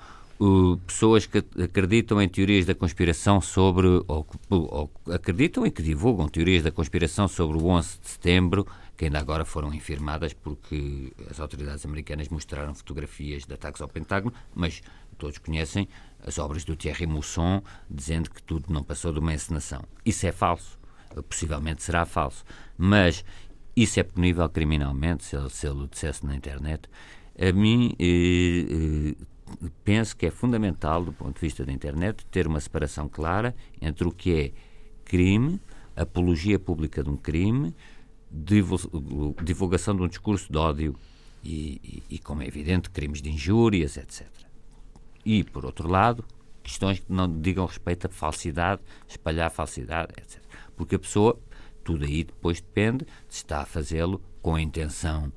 [0.86, 6.62] pessoas que acreditam em teorias da conspiração sobre, ou, ou, acreditam e que divulgam teorias
[6.62, 11.84] da conspiração sobre o 11 de setembro, que ainda agora foram infirmadas porque as autoridades
[11.84, 14.80] americanas mostraram fotografias de ataques ao Pentágono, mas
[15.18, 15.86] todos conhecem
[16.26, 19.84] as obras do Thierry Mousson, dizendo que tudo não passou de uma encenação.
[20.04, 20.78] Isso é falso.
[21.28, 22.44] Possivelmente será falso.
[22.78, 23.24] Mas
[23.76, 26.88] isso é punível criminalmente, se ele, se ele o dissesse na internet.
[27.38, 29.26] A mim, eh, eh,
[29.84, 34.06] penso que é fundamental, do ponto de vista da internet, ter uma separação clara entre
[34.06, 34.52] o que é
[35.04, 35.60] crime,
[35.96, 37.74] apologia pública de um crime,
[39.42, 40.96] divulgação de um discurso de ódio
[41.42, 44.26] e, e, e como é evidente, crimes de injúrias, etc.
[45.24, 46.24] E, por outro lado,
[46.62, 50.40] questões que não digam respeito a falsidade, espalhar falsidade, etc.
[50.76, 51.38] Porque a pessoa,
[51.82, 55.32] tudo aí depois depende se está a fazê-lo com a intenção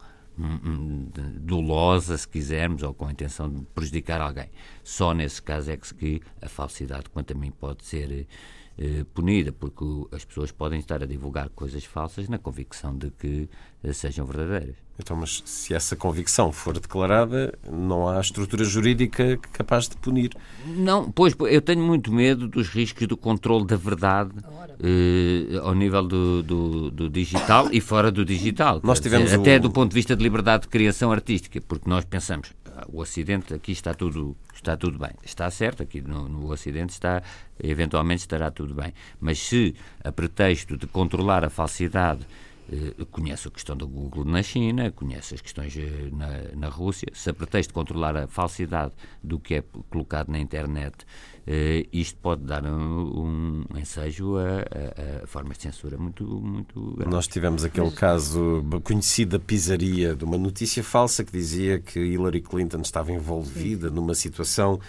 [1.40, 4.50] dolosa, se quisermos, ou com a intenção de prejudicar alguém.
[4.84, 8.28] Só nesse caso é que a falsidade, quanto a mim, pode ser
[8.78, 13.48] eh, punida, porque as pessoas podem estar a divulgar coisas falsas na convicção de que
[13.84, 14.76] eh, sejam verdadeiras.
[14.98, 20.32] Então, mas se essa convicção for declarada, não há estrutura jurídica capaz de punir?
[20.66, 24.32] Não, pois eu tenho muito medo dos riscos do controle da verdade
[24.80, 28.80] eh, ao nível do, do, do, digital e fora do digital.
[28.84, 32.06] Nós tivemos dizer, Até do ponto de vista de liberdade de criação artística, porque nós
[32.06, 32.54] pensamos,
[32.88, 35.12] o Ocidente aqui está tudo está tudo bem.
[35.24, 37.22] Está certo, aqui no, no Ocidente está,
[37.62, 38.94] eventualmente estará tudo bem.
[39.20, 42.26] Mas se, a pretexto de controlar a falsidade,
[42.72, 47.10] eh, conhece a questão do Google na China, conhece as questões eh, na, na Rússia,
[47.14, 51.06] se a pretexto de controlar a falsidade do que é colocado na internet,
[51.46, 56.94] eh, isto pode dar um, um ensejo a, a, a, formas de censura muito, muito
[56.96, 57.14] grandes.
[57.14, 57.96] Nós tivemos aquele Mas...
[57.96, 63.90] caso conhecido da pisaria de uma notícia falsa que dizia que Hillary Clinton estava envolvida
[63.90, 63.96] Sim.
[63.96, 64.80] numa situação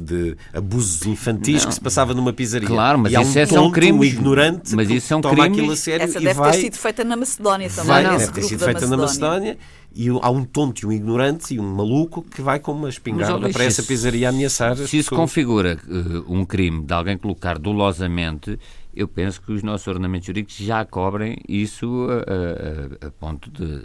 [0.00, 1.68] de abusos infantis não.
[1.68, 2.68] que se passava numa pizzaria.
[2.68, 4.00] Claro, mas e isso um é, são crimes.
[4.00, 5.58] Um ignorante mas isso são toma crimes.
[5.58, 6.52] aquilo a sério Essa e deve vai...
[6.52, 7.86] ter sido feita na Macedónia também.
[7.86, 9.58] Vai, deve ter sido feita na Macedónia
[9.94, 13.48] e há um tonto e um ignorante e um maluco que vai com uma espingarda
[13.50, 14.76] para essa pizzaria ameaçar.
[14.76, 18.58] Se isso configura uh, um crime de alguém colocar dolosamente
[18.94, 23.82] eu penso que os nossos ordenamentos jurídicos já cobrem isso a, a, a, ponto de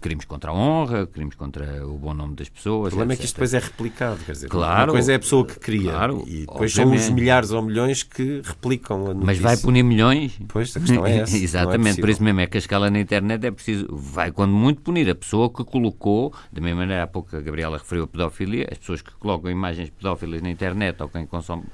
[0.00, 2.88] crimes contra a honra, crimes contra o bom nome das pessoas.
[2.88, 3.18] O problema etc.
[3.18, 5.58] é que isto depois é replicado, quer dizer, claro, uma coisa é a pessoa que
[5.58, 7.00] cria claro, e depois obviamente.
[7.00, 9.26] são os milhares ou milhões que replicam a notícia.
[9.26, 10.38] Mas vai punir milhões?
[10.48, 11.36] Pois, a questão é essa.
[11.36, 14.30] É Exatamente, é por isso mesmo é que a escala na internet é preciso, vai
[14.30, 18.04] quando muito punir a pessoa que colocou, da mesma maneira há pouco a Gabriela referiu
[18.04, 21.64] a pedofilia, as pessoas que colocam imagens pedófilas na internet ou quem consome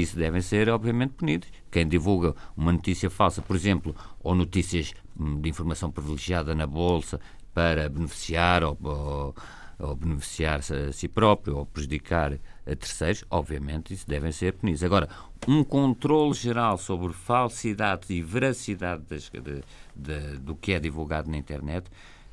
[0.00, 1.48] isso devem ser, obviamente, punidos.
[1.70, 7.20] Quem divulga uma notícia falsa, por exemplo, ou notícias hum, de informação privilegiada na Bolsa
[7.52, 9.34] para beneficiar ou, ou,
[9.78, 12.32] ou beneficiar-se a si próprio ou prejudicar
[12.66, 14.82] a terceiros, obviamente, isso devem ser punidos.
[14.82, 15.08] Agora,
[15.46, 19.62] um controle geral sobre falsidade e veracidade das, de,
[19.94, 21.88] de, do que é divulgado na internet,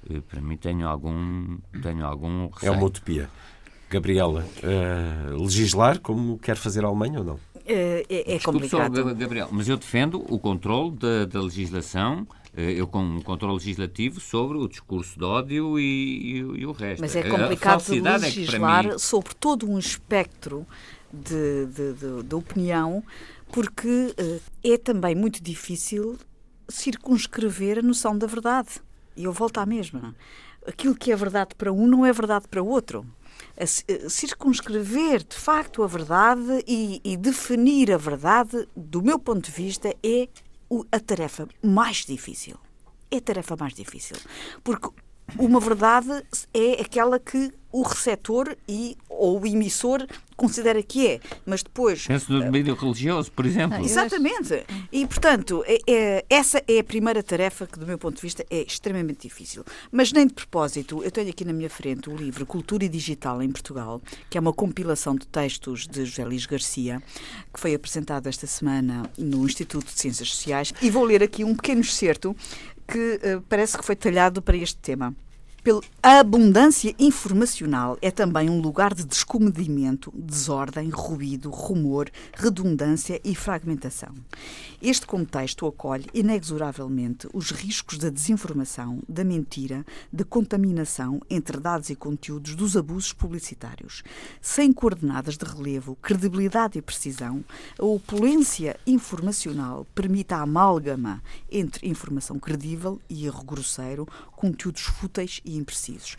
[0.09, 2.73] eh, para mim tenho algum, tenho algum receio.
[2.73, 3.29] É uma utopia.
[3.91, 7.50] Gabriela, uh, legislar como quer fazer a Alemanha ou não?
[7.71, 8.95] É, é, é complicado.
[8.95, 13.53] Só, Gabriel, mas eu defendo o controle da, da legislação eh, eu com um controle
[13.53, 17.01] legislativo sobre o discurso de ódio e, e, e o resto.
[17.01, 18.99] Mas é complicado legislar é mim...
[18.99, 20.67] sobre todo um espectro
[21.13, 23.03] de, de, de, de opinião,
[23.51, 26.17] porque uh, é também muito difícil
[26.67, 28.81] circunscrever a noção da verdade.
[29.15, 30.15] E eu volto à mesma.
[30.65, 33.05] Aquilo que é verdade para um não é verdade para o outro
[33.61, 39.51] a circunscrever de facto a verdade e, e, definir a verdade, do meu ponto de
[39.51, 40.27] vista, é
[40.91, 42.57] a tarefa mais difícil.
[43.11, 44.15] É a tarefa mais difícil.
[44.63, 44.89] Porque
[45.37, 51.61] uma verdade é aquela que o receptor e, ou o emissor considera que é, mas
[51.61, 52.07] depois...
[52.07, 53.77] Penso no domínio religioso, por exemplo.
[53.77, 54.65] Ah, exatamente.
[54.91, 58.43] E, portanto, é, é, essa é a primeira tarefa que, do meu ponto de vista,
[58.49, 59.63] é extremamente difícil.
[59.91, 63.41] Mas nem de propósito, eu tenho aqui na minha frente o livro Cultura e Digital
[63.43, 67.01] em Portugal, que é uma compilação de textos de José Luís Garcia,
[67.53, 71.55] que foi apresentado esta semana no Instituto de Ciências Sociais, e vou ler aqui um
[71.55, 72.35] pequeno excerto
[72.91, 75.15] que uh, parece que foi talhado para este tema.
[76.01, 84.09] A abundância informacional é também um lugar de descomedimento, desordem, ruído, rumor, redundância e fragmentação.
[84.81, 91.95] Este contexto acolhe inexoravelmente os riscos da desinformação, da mentira, da contaminação entre dados e
[91.95, 94.01] conteúdos dos abusos publicitários.
[94.41, 97.45] Sem coordenadas de relevo, credibilidade e precisão,
[97.77, 101.21] a opulência informacional permite a amálgama
[101.51, 104.07] entre informação credível e erro grosseiro,
[104.41, 106.17] conteúdos fúteis e imprecisos.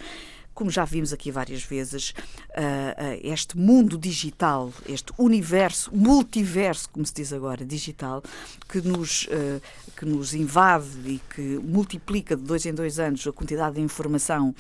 [0.55, 7.07] Como já vimos aqui várias vezes, uh, uh, este mundo digital, este universo, multiverso, como
[7.07, 8.23] se diz agora, digital,
[8.69, 9.61] que nos, uh,
[9.97, 14.55] que nos invade e que multiplica de dois em dois anos a quantidade de informação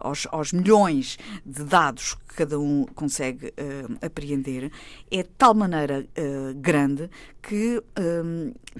[0.00, 3.52] aos, aos, milhões de dados que cada um consegue
[4.00, 4.70] apreender,
[5.10, 6.06] é de tal maneira
[6.56, 7.10] grande
[7.42, 7.82] que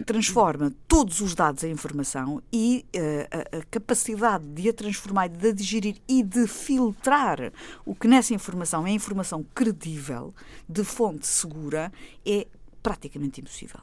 [0.07, 5.49] transforma todos os dados em informação e uh, a, a, capacidade de a transformar, de
[5.49, 7.53] a digerir e de filtrar
[7.85, 10.35] o que nessa informação é informação credível,
[10.69, 11.93] de fonte segura,
[12.25, 12.47] é
[12.83, 13.81] praticamente impossível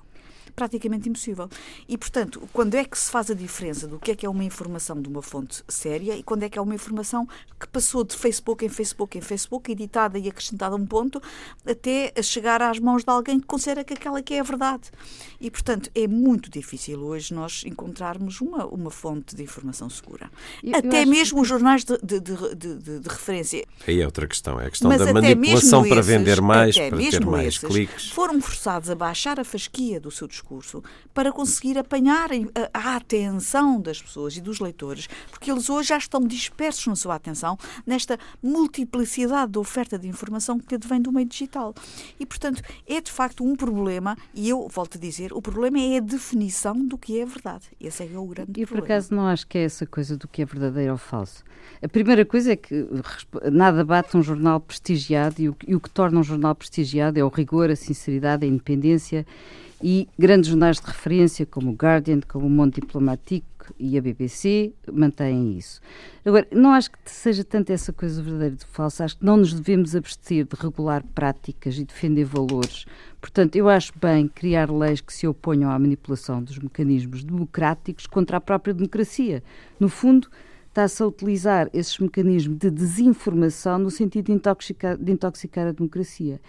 [0.58, 1.48] praticamente impossível.
[1.88, 4.44] E, portanto, quando é que se faz a diferença do que é que é uma
[4.44, 7.28] informação de uma fonte séria e quando é que é uma informação
[7.60, 11.22] que passou de Facebook em Facebook em Facebook, editada e acrescentada a um ponto,
[11.64, 14.90] até a chegar às mãos de alguém que considera que aquela que é a verdade.
[15.40, 20.32] E, portanto, é muito difícil hoje nós encontrarmos uma, uma fonte de informação segura.
[20.64, 21.42] Eu, até eu mesmo que...
[21.44, 23.64] os jornais de, de, de, de, referência.
[23.88, 26.98] Aí é outra questão, é a questão Mas da manipulação para esses, vender mais, para
[26.98, 28.10] ter mais cliques.
[28.10, 30.84] Foram forçados a baixar a fasquia do seu discurso discurso
[31.14, 32.30] para conseguir apanhar
[32.74, 37.16] a, atenção das pessoas e dos leitores, porque eles hoje já estão dispersos na sua
[37.16, 41.76] atenção nesta multiplicidade de oferta de informação que advém do meio digital.
[42.20, 45.98] E, portanto, é de facto um problema, e eu volto a dizer, o problema é
[45.98, 47.66] a definição do que é verdade.
[47.80, 48.68] Esse é, é o grande eu, problema.
[48.68, 51.44] Eu, por acaso, não acho que é essa coisa do que é verdadeiro ou falso.
[51.82, 52.88] A primeira coisa é que
[53.52, 57.24] nada bate um jornal prestigiado e o, e o que torna um jornal prestigiado é
[57.24, 59.26] o rigor, a sinceridade, a independência
[59.82, 63.46] e grandes jornais de referência, como o Guardian, como o Monde Diplomatique
[63.80, 65.80] e a BBC, mantêm isso.
[66.26, 69.54] Agora, não acho que seja tanto essa coisa verdadeira de falsa, acho que não nos
[69.54, 72.86] devemos abster de regular práticas e defender valores.
[73.20, 78.38] Portanto, eu acho bem criar leis que se oponham à manipulação dos mecanismos democráticos contra
[78.38, 79.44] a própria democracia.
[79.80, 80.30] No fundo,
[80.70, 86.40] está-se a utilizar esses mecanismos de desinformação no sentido de intoxicar, de intoxicar a democracia.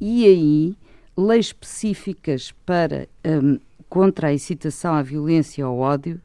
[0.00, 0.76] E aí
[1.16, 6.20] leis específicas para um, contra a incitação à violência ou ao ódio,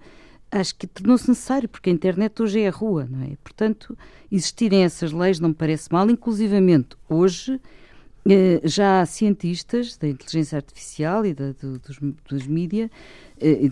[0.52, 3.38] acho que tornou-se necessário, porque a internet hoje é a rua, não é?
[3.44, 3.98] Portanto,
[4.32, 7.60] existirem essas leis não me parece mal, inclusivamente hoje
[8.28, 11.98] eh, já há cientistas da inteligência artificial e da, do, dos,
[12.30, 12.92] dos mídia
[13.40, 13.68] eh,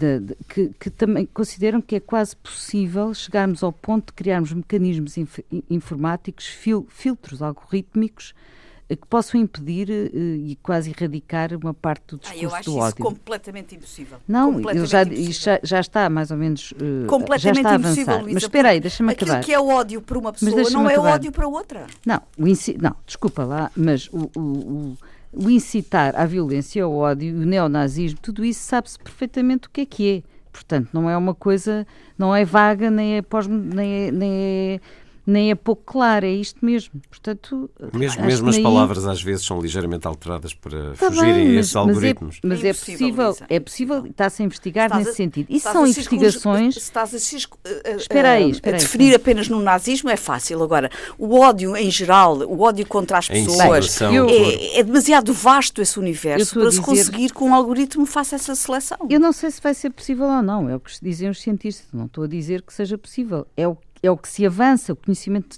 [0.47, 5.39] que, que, também consideram que é quase possível chegarmos ao ponto de criarmos mecanismos inf,
[5.69, 8.33] informáticos, fil, filtros algorítmicos
[8.95, 12.77] que possam impedir uh, e quase erradicar uma parte do discurso ah, eu acho do
[12.77, 12.87] ódio.
[12.87, 14.17] Isso completamente impossível.
[14.27, 15.59] Não, completamente já, impossível.
[15.63, 19.11] Já, está mais ou menos uh, completamente já está impossível, Luísa, Mas espera aí, deixa-me
[19.11, 19.33] acabar.
[19.33, 21.13] Aquilo que é ódio para uma pessoa não é acabar.
[21.13, 21.87] ódio para outra.
[22.05, 24.97] Não, não, desculpa lá, mas o, o, o
[25.31, 29.85] o incitar à violência, ao ódio, o neonazismo, tudo isso sabe-se perfeitamente o que é
[29.85, 30.39] que é.
[30.51, 31.85] Portanto, não é uma coisa,
[32.17, 34.79] não é vaga, nem é, pós, nem é, nem é
[35.29, 36.99] nem é pouco claro, é isto mesmo.
[37.09, 41.57] Portanto, mesmo, mesmo as palavras às vezes são ligeiramente alteradas para tá fugirem bem, mas,
[41.57, 42.39] a esses algoritmos.
[42.43, 45.47] Mas é, é possível, é possível, está-se a investigar estás nesse a, sentido.
[45.49, 46.73] Isso são investigações.
[46.75, 50.63] Se estás a, a, espera aí, espera a definir apenas no nazismo é fácil.
[50.63, 55.99] Agora, o ódio em geral, o ódio contra as pessoas, é, é, demasiado vasto esse
[55.99, 56.77] universo para dizer...
[56.77, 58.97] se conseguir que um algoritmo faça essa seleção.
[59.09, 61.87] Eu não sei se vai ser possível ou não, é o que dizem os cientistas.
[61.93, 63.45] Não estou a dizer que seja possível.
[63.55, 65.57] É o é o que se avança, o conhecimento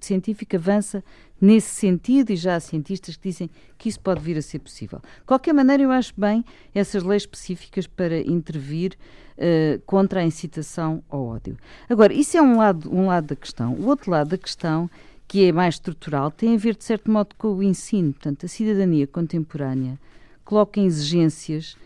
[0.00, 1.04] científico, avança
[1.40, 4.98] nesse sentido e já há cientistas que dizem que isso pode vir a ser possível.
[4.98, 8.96] De qualquer maneira, eu acho bem essas leis específicas para intervir
[9.38, 11.56] uh, contra a incitação ao ódio.
[11.88, 13.74] Agora, isso é um lado, um lado da questão.
[13.74, 14.90] O outro lado da questão,
[15.26, 18.12] que é mais estrutural, tem a ver, de certo modo, com o ensino.
[18.12, 19.98] Portanto, a cidadania contemporânea
[20.44, 21.76] coloca exigências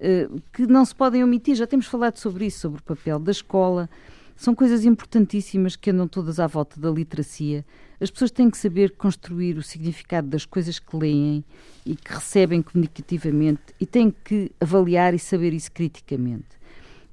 [0.00, 1.54] uh, que não se podem omitir.
[1.54, 3.88] Já temos falado sobre isso, sobre o papel da escola,
[4.36, 7.64] São coisas importantíssimas que andam todas à volta da literacia.
[8.00, 11.44] As pessoas têm que saber construir o significado das coisas que leem
[11.86, 16.64] e que recebem comunicativamente e têm que avaliar e saber isso criticamente.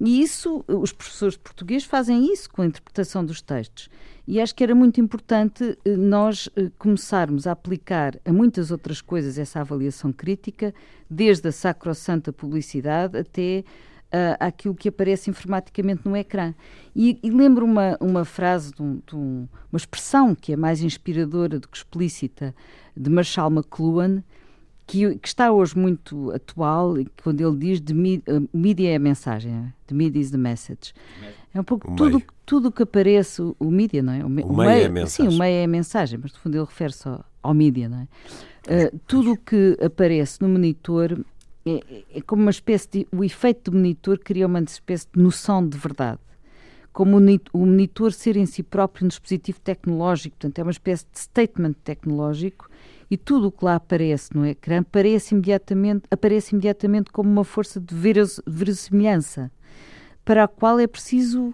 [0.04, 3.88] E isso, os professores de português fazem isso com a interpretação dos textos.
[4.28, 9.00] E acho que era muito importante eh, nós eh, começarmos a aplicar a muitas outras
[9.00, 10.74] coisas essa avaliação crítica,
[11.08, 13.64] desde a sacrossanta publicidade até
[14.14, 16.54] uh, àquilo que aparece informaticamente no ecrã.
[16.96, 20.82] E, e lembro uma, uma frase, de, um, de um, uma expressão que é mais
[20.82, 22.54] inspiradora do que explícita,
[22.96, 24.24] de Marshall McLuhan,
[24.86, 29.74] que, que, está hoje muito atual, quando ele diz de uh, mídia é a mensagem,
[29.88, 30.94] the media is the message.
[31.54, 34.26] É um pouco o tudo tudo que aparece, o, o mídia, não é?
[34.26, 35.32] O, o, o meio, é a mensagem.
[35.32, 38.00] Sim, o meio é a mensagem, mas no fundo ele refere-se ao, ao mídia, não
[38.00, 38.08] é?
[38.88, 41.18] Uh, tudo o que aparece no monitor
[41.66, 43.08] é, é, como uma espécie de.
[43.12, 46.20] O efeito do monitor cria uma espécie de noção de verdade.
[46.92, 47.22] Como o,
[47.54, 51.74] o monitor ser em si próprio um dispositivo tecnológico, portanto, é uma espécie de statement
[51.84, 52.70] tecnológico
[53.10, 57.80] e tudo o que lá aparece no ecrã aparece imediatamente, aparece imediatamente como uma força
[57.80, 57.94] de
[58.48, 59.52] verossimilhança,
[60.26, 61.54] para a qual é preciso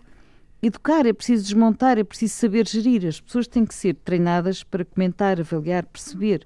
[0.62, 3.06] educar, é preciso desmontar, é preciso saber gerir.
[3.08, 6.46] As pessoas têm que ser treinadas para comentar, avaliar, perceber.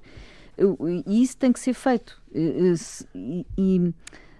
[1.06, 2.21] E isso tem que ser feito.
[2.34, 3.94] E, e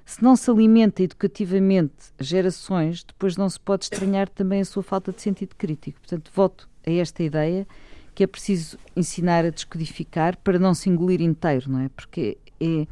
[0.06, 5.12] se não se alimenta educativamente gerações, depois não se pode estranhar também a sua falta
[5.12, 6.00] de sentido crítico.
[6.00, 7.68] Portanto, voto a esta ideia
[8.14, 11.90] que é preciso ensinar a descodificar para não se engolir inteiro, não é?
[11.90, 12.86] Porque é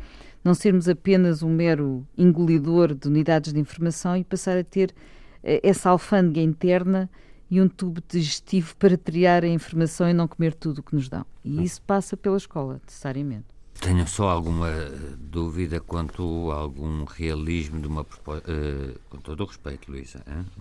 [0.44, 4.96] não sermos apenas um mero engolidor de unidades de informação e passar a ter
[5.44, 7.10] eh, essa alfândega interna
[7.52, 11.10] e um tubo digestivo para triar a informação e não comer tudo o que nos
[11.10, 11.26] dão.
[11.44, 13.48] E isso passa pela escola, necessariamente.
[13.80, 14.70] Tenho só alguma
[15.18, 18.52] dúvida quanto a algum realismo de uma proposta.
[18.52, 20.22] Uh, com todo o respeito, Luísa,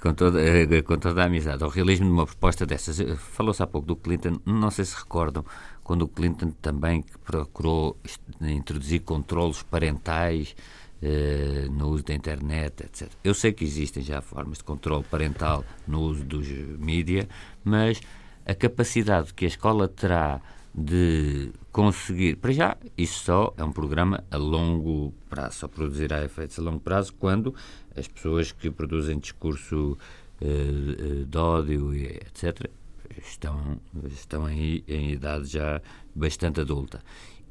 [0.00, 2.98] com, toda, uh, com toda a amizade, ao realismo de uma proposta dessas.
[3.18, 5.44] Falou-se há pouco do Clinton, não sei se recordam,
[5.84, 7.98] quando o Clinton também procurou
[8.40, 10.56] introduzir controlos parentais
[11.02, 13.10] uh, no uso da internet, etc.
[13.22, 17.28] Eu sei que existem já formas de controle parental no uso dos mídia,
[17.62, 18.00] mas
[18.46, 20.40] a capacidade que a escola terá
[20.74, 22.36] de conseguir.
[22.36, 26.80] Para já, isso só é um programa a longo prazo, só produzirá efeitos a longo
[26.80, 27.54] prazo quando
[27.96, 29.98] as pessoas que produzem discurso
[30.40, 32.70] uh, de ódio, etc.,
[33.18, 35.80] estão, estão em, em idade já
[36.14, 37.02] bastante adulta.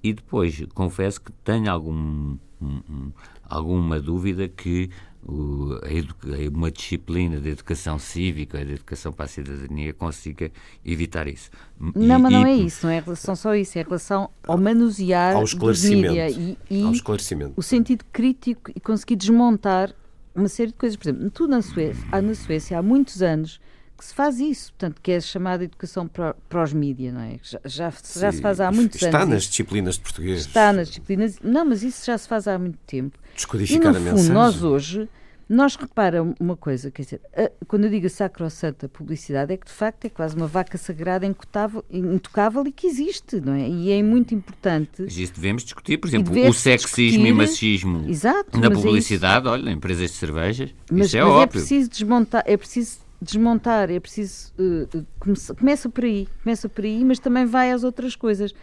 [0.01, 3.11] E depois, confesso que tenho algum, um, um,
[3.43, 4.89] alguma dúvida que
[5.27, 10.51] o, a uma disciplina de educação cívica, de educação para a cidadania, consiga
[10.85, 11.49] evitar isso.
[11.79, 14.57] Não, e, mas não e, é isso, não é relação só isso, é relação ao
[14.57, 17.53] manusear ao esclarecimento, e, e ao esclarecimento.
[17.55, 19.93] o sentido crítico e conseguir desmontar
[20.33, 20.95] uma série de coisas.
[20.95, 23.59] Por exemplo, tu na Suécia, na Suécia há muitos anos
[23.97, 27.37] que se faz isso, portanto, que é a chamada educação para os mídia, não é?
[27.43, 29.19] Já, já, já se faz há muitos está anos.
[29.19, 30.39] Está nas disciplinas de português.
[30.39, 31.37] Está nas disciplinas.
[31.43, 33.19] Não, mas isso já se faz há muito tempo.
[33.39, 35.07] Descodificar e, no a fundo, nós hoje,
[35.47, 39.65] nós repara uma coisa, quer dizer, a, quando eu digo a sacrossanta publicidade, é que
[39.65, 43.67] de facto é quase uma vaca sagrada intocável, intocável e que existe, não é?
[43.67, 45.03] E é muito importante.
[45.03, 49.49] Mas isso devemos discutir, por exemplo, o sexismo discutir, e machismo exato, na publicidade, é
[49.49, 51.43] olha, empresas de cervejas, mas, isso é mas óbvio.
[51.43, 54.53] é preciso desmontar, é preciso desmontar, é preciso.
[54.59, 58.53] Uh, começa, começa por aí, começa por aí, mas também vai às outras coisas.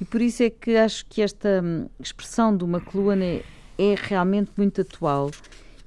[0.00, 3.42] E por isso é que acho que esta hum, expressão do McLuhan é,
[3.78, 5.30] é realmente muito atual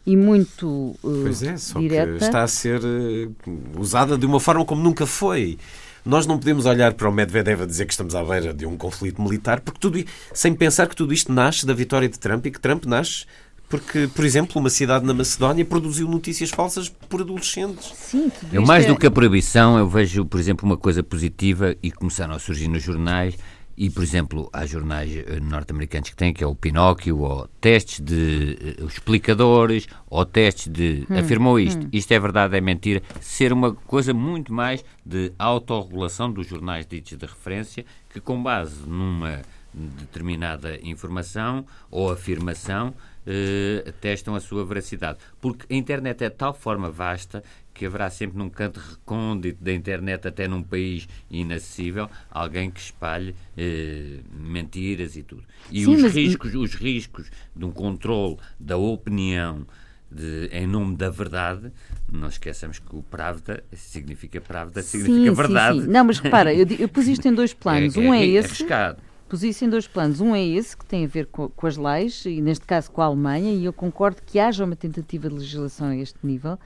[0.06, 2.18] e muito uh, pois é, só direta.
[2.18, 3.36] que está a ser uh,
[3.78, 5.58] usada de uma forma como nunca foi.
[6.04, 8.76] Nós não podemos olhar para o Medvedev a dizer que estamos à beira de um
[8.76, 12.52] conflito militar, porque tudo, sem pensar que tudo isto nasce da vitória de Trump e
[12.52, 13.26] que Trump nasce
[13.72, 17.94] porque, por exemplo, uma cidade na Macedónia produziu notícias falsas por adolescentes.
[17.96, 18.88] Sim, eu mais é...
[18.90, 22.68] do que a proibição, eu vejo, por exemplo, uma coisa positiva e começaram a surgir
[22.68, 23.38] nos jornais
[23.82, 28.00] e, por exemplo, há jornais eh, norte-americanos que têm, que é o Pinóquio, ou testes
[28.00, 31.90] de uh, explicadores, ou testes de hum, afirmou isto, hum.
[31.92, 37.18] isto é verdade, é mentira, ser uma coisa muito mais de autorregulação dos jornais ditos
[37.18, 39.42] de referência, que com base numa
[39.74, 45.18] determinada informação ou afirmação uh, testam a sua veracidade.
[45.42, 47.44] Porque a internet é de tal forma vasta
[47.82, 53.32] que haverá sempre num canto recôndito da internet, até num país inacessível, alguém que espalhe
[53.32, 55.44] uh, mentiras e tudo.
[55.72, 56.14] E Sim, os, mas...
[56.14, 59.66] riscos, os riscos de um controle da opinião
[60.12, 61.72] de, em nome da verdade,
[62.08, 65.80] não esqueçamos que o Pravda significa Pravda, significa sim, verdade.
[65.80, 65.92] Sim, sim.
[65.92, 67.98] Não, mas repara, eu, eu pus isto em dois planos.
[67.98, 68.62] É, um é, é esse.
[68.62, 70.20] Arriscado pus isso em dois planos.
[70.20, 73.02] Um é esse, que tem a ver com, com, as leis, e neste caso com
[73.02, 76.60] a Alemanha, e eu concordo que haja uma tentativa de legislação a este nível.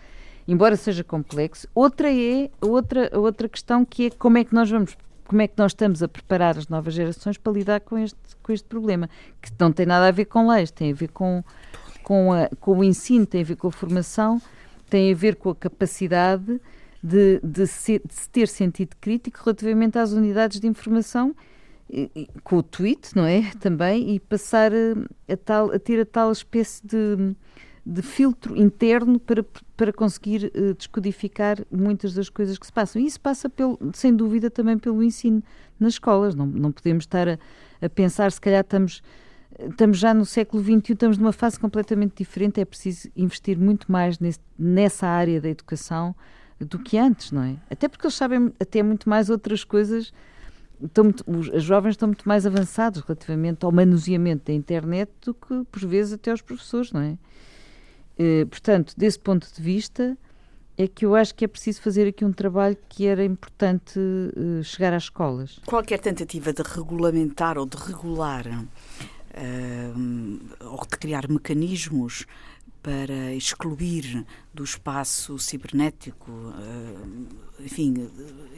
[0.48, 1.68] Embora seja complexo.
[1.74, 5.56] Outra é outra outra questão que é como é que nós vamos como é que
[5.58, 9.10] nós estamos a preparar as novas gerações para lidar com este com este problema
[9.42, 11.44] que não tem nada a ver com leis, tem a ver com
[12.04, 14.40] com, a, com o ensino, tem a ver com a formação,
[14.88, 16.62] tem a ver com a capacidade
[17.02, 21.36] de, de, ser, de ter sentido crítico relativamente às unidades de informação
[22.44, 23.52] com o tweet, não é?
[23.60, 27.36] Também, e passar a, a, tal, a ter a tal espécie de,
[27.86, 29.46] de filtro interno para,
[29.78, 33.02] para conseguir uh, descodificar muitas das coisas que se passam.
[33.02, 35.44] E isso passa, pelo, sem dúvida, também pelo ensino
[35.80, 36.34] nas escolas.
[36.34, 37.38] Não, não podemos estar a,
[37.82, 39.04] a pensar, se calhar estamos,
[39.60, 44.18] estamos já no século XXI, estamos numa fase completamente diferente, é preciso investir muito mais
[44.20, 46.16] nesse, nessa área da educação
[46.60, 47.58] do que antes, não é?
[47.70, 50.12] Até porque eles sabem até muito mais outras coisas
[50.82, 55.64] estão muito, os jovens estão muito mais avançados relativamente ao manuseamento da internet do que,
[55.72, 57.18] por vezes, até os professores, não é?
[58.18, 60.18] Eh, portanto, desse ponto de vista,
[60.78, 64.64] é que eu acho que é preciso fazer aqui um trabalho que era importante uh,
[64.64, 65.60] chegar às escolas.
[65.66, 72.26] Qualquer tentativa de regulamentar ou de regular uh, ou de criar mecanismos
[72.84, 78.08] para excluir do espaço cibernético, eh, enfim,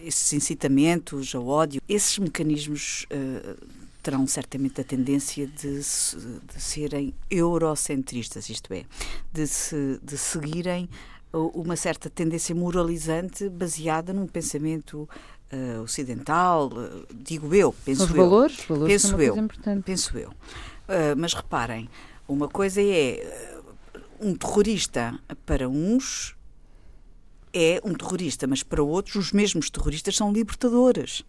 [0.04, 3.06] esses incitamentos ao ódio, esses mecanismos
[4.08, 8.86] terão certamente a tendência de, de serem eurocentristas, isto é,
[9.34, 10.90] de, se, de seguirem
[11.34, 15.10] uma certa tendência moralizante baseada num pensamento
[15.52, 18.16] uh, ocidental, uh, digo eu, penso Os eu.
[18.16, 19.36] valores, valores penso eu,
[19.84, 20.30] penso eu.
[20.30, 21.90] Uh, mas reparem,
[22.30, 23.52] uma coisa é
[24.22, 26.34] um terrorista para uns
[27.52, 31.26] é um terrorista, mas para outros os mesmos terroristas são libertadores.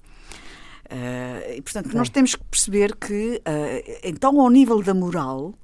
[0.90, 5.54] Uh, e, portanto, nós temos que perceber que, uh, então, ao nível da moral,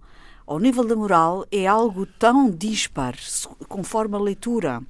[0.47, 3.17] ao nível da moral é algo tão dispar,
[3.69, 4.83] conforme a leitura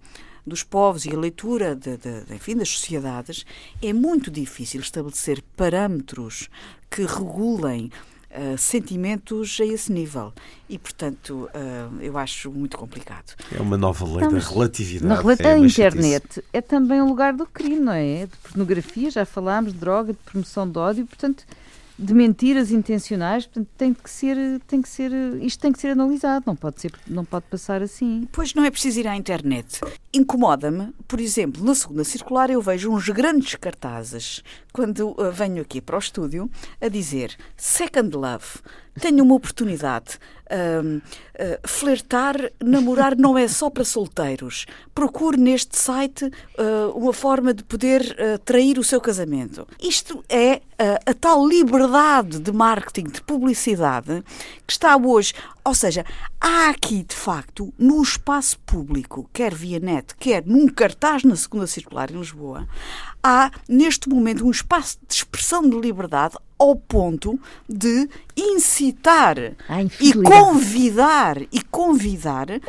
[0.47, 3.47] dos povos e a leitura de, de, de, enfim, das sociedades,
[3.81, 6.51] é muito difícil estabelecer parâmetros
[6.91, 7.91] que regulem
[8.35, 10.33] uh, sentimentos a esse nível.
[10.69, 13.35] E, portanto, uh, eu acho muito complicado.
[13.55, 15.25] É uma nova lei Estamos, da relatividade.
[15.25, 16.45] Na, é a internet chatice.
[16.53, 18.27] é também um lugar do crime, não é?
[18.27, 21.45] De pornografia, já falámos, de droga, de promoção de ódio, portanto
[21.99, 26.45] de mentiras intencionais, portanto, tem que ser, tem que ser, isto tem que ser analisado,
[26.47, 28.29] não pode ser, não pode passar assim.
[28.33, 29.81] Pois não é preciso ir à internet.
[30.13, 34.43] Incomoda-me, por exemplo, na segunda circular eu vejo uns grandes cartazes
[34.73, 38.47] quando uh, venho aqui para o estúdio a dizer Second Love,
[39.01, 40.19] tenho uma oportunidade.
[40.45, 41.01] Uh,
[41.67, 44.67] flertar, namorar não é só para solteiros.
[44.95, 49.67] Procure neste site uh, uma forma de poder uh, trair o seu casamento.
[49.81, 50.61] Isto é
[51.07, 54.25] a tal liberdade de marketing, de publicidade,
[54.67, 55.33] que está hoje.
[55.65, 56.05] Ou seja,
[56.41, 61.67] há aqui, de facto, no espaço público, quer via net, quer num cartaz na segunda
[61.67, 62.69] circular em Lisboa,
[63.23, 67.39] há neste momento um espaço de expressão de liberdade ao ponto
[67.69, 69.37] de incitar
[69.69, 72.61] Ai, e convidar e convidar uh,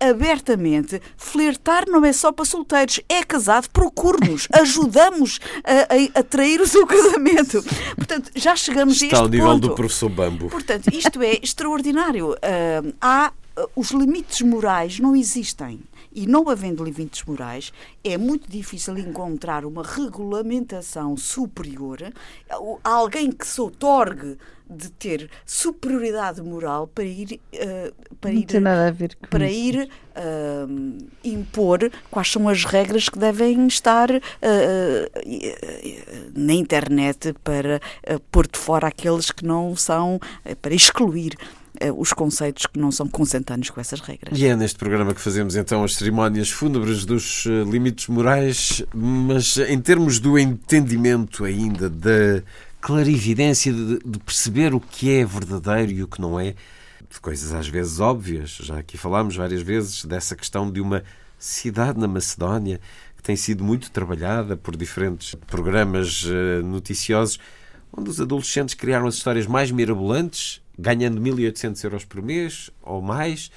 [0.00, 6.60] abertamente flertar não é só para solteiros é casado procure-nos ajudamos a, a, a, trair
[6.60, 7.62] o seu casamento.
[7.94, 9.68] Portanto já chegamos está a este ao nível ponto.
[9.68, 12.30] do professor Bambo portanto isto é extraordinário.
[12.30, 15.80] Uh, há uh, os limites morais não existem
[16.16, 17.70] e não havendo limites morais,
[18.02, 21.98] é muito difícil encontrar uma regulamentação superior,
[22.82, 24.38] alguém que se otorgue
[24.68, 28.46] de ter superioridade moral para ir uh, para ir
[29.30, 34.20] para ir uh, impor quais são as regras que devem estar uh,
[36.34, 37.80] na internet para
[38.32, 40.18] pôr de fora aqueles que não são
[40.60, 41.36] para excluir
[41.96, 44.38] os conceitos que não são consentâneos com essas regras.
[44.38, 49.56] E é neste programa que fazemos então as cerimónias fúnebres dos eh, limites morais, mas
[49.56, 52.42] em termos do entendimento ainda, da
[52.80, 56.54] clarividência, de, de perceber o que é verdadeiro e o que não é,
[57.10, 61.02] de coisas às vezes óbvias, já aqui falámos várias vezes dessa questão de uma
[61.38, 62.80] cidade na Macedónia
[63.16, 67.38] que tem sido muito trabalhada por diferentes programas eh, noticiosos,
[67.92, 73.50] onde os adolescentes criaram as histórias mais mirabolantes ganhando 1.800 euros por mês ou mais,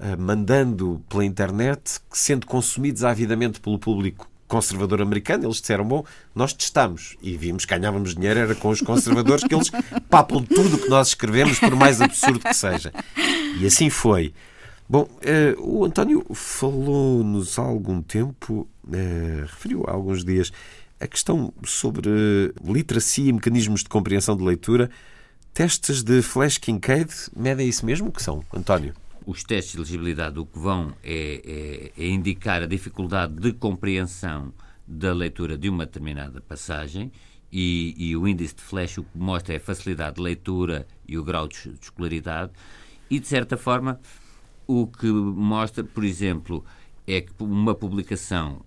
[0.00, 6.04] eh, mandando pela internet, sendo consumidos avidamente pelo público conservador americano, eles disseram, bom,
[6.34, 9.70] nós testamos e vimos que ganhávamos dinheiro era com os conservadores que eles
[10.08, 12.92] papam tudo o que nós escrevemos, por mais absurdo que seja.
[13.58, 14.32] E assim foi.
[14.88, 20.52] Bom, eh, o António falou-nos há algum tempo, eh, referiu há alguns dias,
[21.00, 24.90] a questão sobre literacia e mecanismos de compreensão de leitura
[25.56, 28.12] Testes de Flash Kincaid medem isso mesmo?
[28.12, 28.92] que são, António?
[29.24, 34.52] os testes de legibilidade o que vão é, é, é indicar a dificuldade de compreensão
[34.86, 37.10] da leitura de uma determinada passagem
[37.50, 41.16] e, e, o índice de flash o que mostra é a facilidade de leitura e
[41.16, 42.52] o grau de, de escolaridade
[43.08, 43.98] e, de certa forma,
[44.66, 46.66] o que mostra, por exemplo,
[47.06, 48.60] é que uma publicação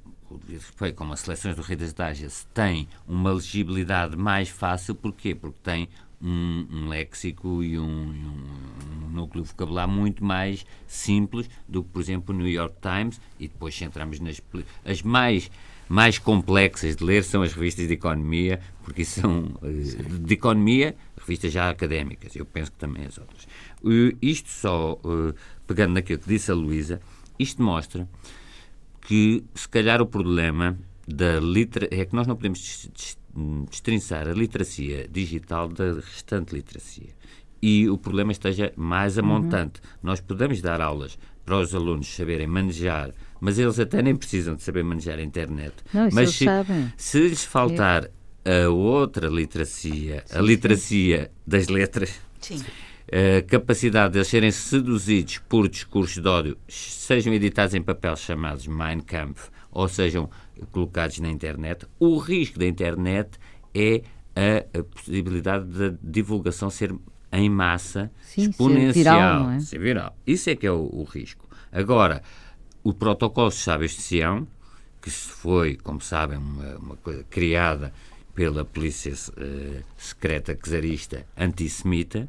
[0.95, 5.33] como as seleções do Rei das Dágias tem uma legibilidade mais fácil, porquê?
[5.33, 5.89] Porque tem
[6.21, 12.01] um, um léxico e um, um, um, núcleo vocabular muito mais simples do que, por
[12.01, 14.41] exemplo, o New York Times, e depois centramos nas
[14.85, 15.49] as mais
[15.89, 21.51] mais complexas de ler são as revistas de economia, porque são eh, de economia, revistas
[21.51, 23.47] já académicas, eu penso que também as outras.
[24.21, 25.33] Isto só, eh,
[25.65, 27.01] pegando naquilo que disse a Luísa,
[27.39, 28.07] isto mostra
[29.01, 32.59] que, se calhar, o problema da literacia é que nós não podemos
[33.69, 37.09] destrinçar a literacia digital da restante literacia.
[37.61, 39.81] E o problema esteja mais a montante.
[39.81, 39.89] Uhum.
[40.03, 44.63] Nós podemos dar aulas para os alunos saberem manejar, mas eles até nem precisam de
[44.63, 45.73] saber manejar a internet.
[45.93, 46.45] Não, mas se,
[46.95, 48.09] se, lhes faltar
[48.45, 48.63] é.
[48.63, 51.29] a outra literacia, sim, a literacia sim.
[51.45, 52.63] das letras, sim
[53.11, 58.67] a capacidade de eles serem seduzidos por discursos de ódio, sejam editados em papel chamados
[58.67, 60.29] Mein Kampf, ou sejam
[60.71, 63.37] colocados na internet, o risco da internet
[63.73, 64.01] é
[64.35, 66.93] a, a possibilidade da divulgação ser
[67.31, 68.93] em massa Sim, exponencial.
[68.93, 69.59] Ser viral, não é?
[69.59, 70.17] ser viral.
[70.25, 71.47] Isso é que é o, o risco.
[71.71, 72.23] Agora,
[72.83, 74.47] o protocolo de Chaves de Sião,
[75.01, 77.93] que foi, como sabem, uma, uma coisa criada
[78.33, 82.27] pela polícia uh, secreta czarista antissemita,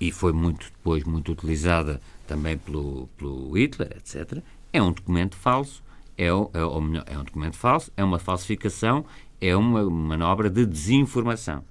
[0.00, 5.82] e foi muito depois muito utilizada também pelo, pelo Hitler, etc., é um documento falso,
[6.16, 9.04] é, é, ou melhor, é um documento falso, é uma falsificação,
[9.40, 11.64] é uma manobra de desinformação.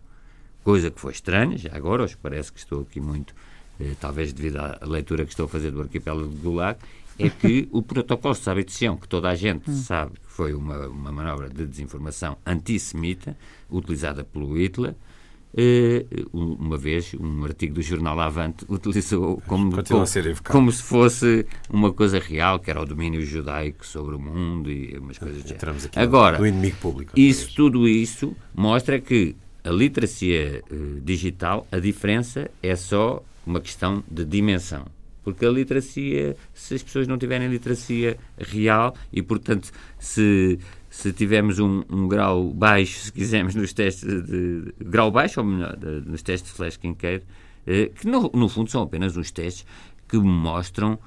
[0.63, 3.33] Coisa que foi estranha, já agora, hoje parece que estou aqui muito,
[3.79, 6.79] eh, talvez devido à leitura que estou a fazer do arquipélago do Gulag,
[7.17, 9.75] é que o protocolo de de Sião, que toda a gente hum.
[9.75, 13.35] sabe que foi uma, uma manobra de desinformação antissemita,
[13.69, 14.95] utilizada pelo Hitler,
[16.31, 20.05] uma vez, um artigo do jornal Avante utilizou como, como,
[20.43, 24.97] como, se fosse uma coisa real, que era o domínio judaico sobre o mundo e
[24.97, 25.75] umas coisas do género.
[25.95, 27.13] Agora, do inimigo público.
[27.15, 34.03] Isso, tudo isso mostra que a literacia uh, digital, a diferença é só uma questão
[34.09, 34.85] de dimensão.
[35.23, 40.57] Porque a literacia, se as pessoas não tiverem literacia real e, portanto, se
[40.91, 45.45] se tivermos um, um, grau baixo, se quisermos, nos testes de, de grau baixo, ou
[45.45, 47.23] melhor, de, nos testes de flash quinqueiro,
[47.65, 49.65] eh, que no, no, fundo são apenas uns testes
[50.09, 50.99] que mostram,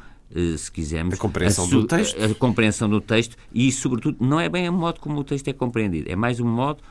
[0.57, 2.21] se quisermos, a compreensão a, do texto.
[2.21, 5.49] A, a, compreensão do texto e, sobretudo, não é bem o modo como o texto
[5.49, 6.83] é compreendido, é mais um modo,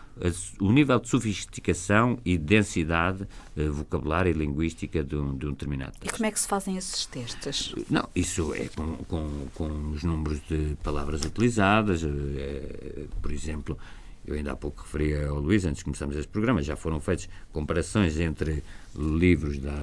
[0.59, 3.23] o nível de sofisticação e densidade
[3.57, 6.13] uh, vocabular e linguística de um, de um, determinado texto.
[6.13, 7.73] E como é que se fazem esses testes?
[7.89, 13.77] Não, isso é com, com, com os números de palavras utilizadas, é, por exemplo,
[14.25, 17.27] eu ainda há pouco referi ao Luís, antes de começarmos este programa, já foram feitas
[17.51, 18.63] comparações entre
[18.95, 19.81] livros de há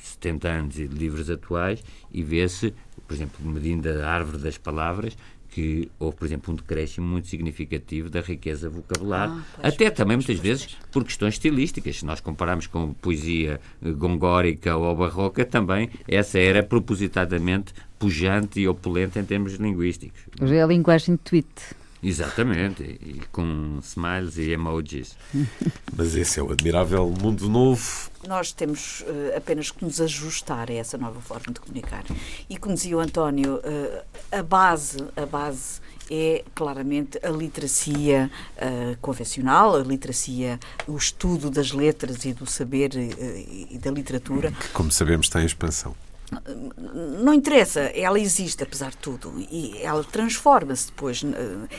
[0.00, 1.82] 70 hum, anos e livros atuais
[2.12, 2.74] e vê-se,
[3.06, 5.16] por exemplo, medindo a árvore das palavras,
[5.50, 9.96] que houve, por exemplo, um decréscimo muito significativo da riqueza vocabular, ah, pois, até pois,
[9.96, 11.98] também pois, muitas vezes por questões estilísticas.
[11.98, 19.18] Se nós compararmos com poesia gongórica ou barroca, também essa era propositadamente pujante e opulenta
[19.18, 20.20] em termos linguísticos.
[20.40, 21.79] Hoje é a linguagem de tweet.
[22.02, 25.16] Exatamente, e com smiles e emojis.
[25.94, 28.10] Mas esse é o admirável mundo novo.
[28.26, 32.04] Nós temos uh, apenas que nos ajustar a essa nova forma de comunicar.
[32.48, 35.80] E como dizia o António, uh, a base, a base
[36.10, 42.92] é claramente a literacia uh, convencional, a literacia, o estudo das letras e do saber
[42.94, 44.50] e da literatura.
[44.52, 45.94] Que, como sabemos, tem expansão
[47.24, 51.22] não interessa, ela existe apesar de tudo e ela transforma-se depois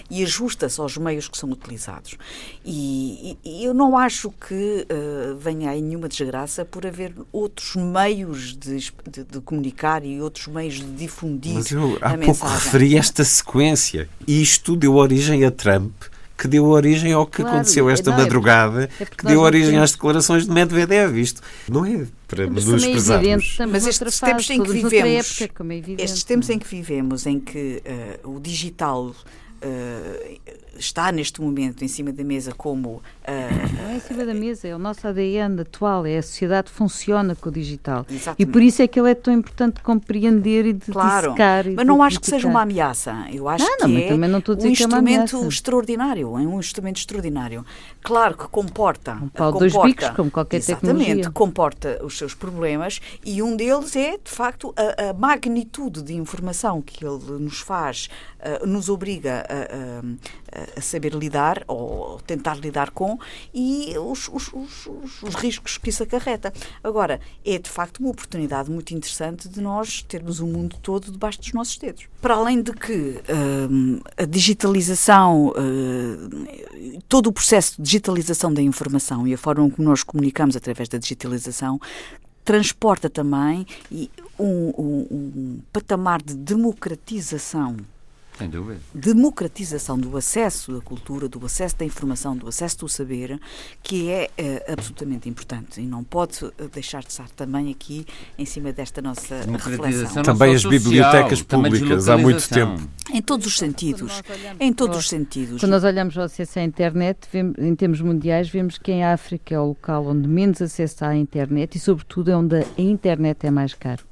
[0.10, 2.18] e ajusta-se aos meios que são utilizados.
[2.66, 8.56] E, e, eu não acho que uh, venha aí nenhuma desgraça por haver outros meios
[8.58, 11.54] de, de, de, comunicar e outros meios de difundir.
[11.54, 12.56] Mas eu há pouco mensagem.
[12.56, 15.93] referi esta sequência e isto deu origem a Trump
[16.41, 19.73] que deu origem ao que claro, aconteceu esta não, é madrugada, é que deu origem
[19.73, 19.83] temos...
[19.83, 21.15] às declarações de Medvedev.
[21.19, 21.39] Isto
[21.69, 23.57] não é para nos prezarmos.
[23.69, 27.83] Mas estes tempos em que vivemos, época, é estes tempos em que vivemos, em que
[28.25, 30.39] uh, o digital uh,
[30.78, 32.89] está neste momento em cima da mesa como.
[32.89, 33.01] Uh,
[33.78, 37.36] não é em cima da mesa, é o nosso ADN atual, é a sociedade funciona
[37.36, 38.05] com o digital.
[38.09, 38.41] Exatamente.
[38.41, 41.65] E por isso é que ele é tão importante de compreender e de claro, dissecar.
[41.76, 43.28] Mas não acho que seja uma ameaça.
[43.32, 45.47] Eu acho não, que não, é não um é instrumento ameaça.
[45.47, 46.28] extraordinário.
[46.38, 47.65] É um instrumento extraordinário.
[48.01, 49.13] Claro que comporta.
[49.13, 51.32] Um pau comporta, dois bicos, como qualquer exatamente, tecnologia.
[51.32, 56.82] comporta os seus problemas e um deles é, de facto, a, a magnitude de informação
[56.82, 58.09] que ele nos faz,
[58.39, 60.01] uh, nos obriga a, a,
[60.52, 63.18] a, saber lidar ou tentar lidar com
[63.54, 64.88] e os, os, os,
[65.22, 66.54] os, riscos que isso acarreta.
[66.84, 71.39] Agora, é de facto uma oportunidade muito interessante de nós termos o mundo todo debaixo
[71.39, 72.06] dos nossos dedos.
[72.22, 79.28] Para além de que uh, a digitalização, uh, todo o processo de digitalização da informação
[79.28, 81.80] e a forma como nós comunicamos através da digitalização
[82.43, 83.66] transporta também
[84.39, 87.78] um, um, um patamar de democratização
[88.41, 88.79] sem dúvida.
[88.93, 93.39] Democratização do acesso à cultura, do acesso da informação, do acesso do saber,
[93.83, 96.39] que é, é absolutamente importante e não pode
[96.73, 98.05] deixar de estar também aqui
[98.37, 100.23] em cima desta nossa reflexão.
[100.23, 102.81] Também as bibliotecas públicas, há muito tempo.
[103.11, 104.21] Em todos os sentidos.
[104.59, 105.59] Em todos os sentidos.
[105.59, 109.55] Quando nós olhamos ao acesso à internet, vemos, em termos mundiais, vemos que em África
[109.55, 113.45] é o local onde menos acesso há à internet e, sobretudo, é onde a internet
[113.45, 114.03] é mais caro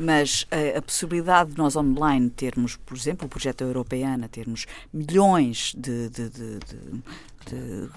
[0.00, 5.74] mas a, a, possibilidade de nós online termos, por exemplo, o projeto Europeana, termos milhões
[5.76, 6.58] de, de, de,
[7.46, 7.90] de uh,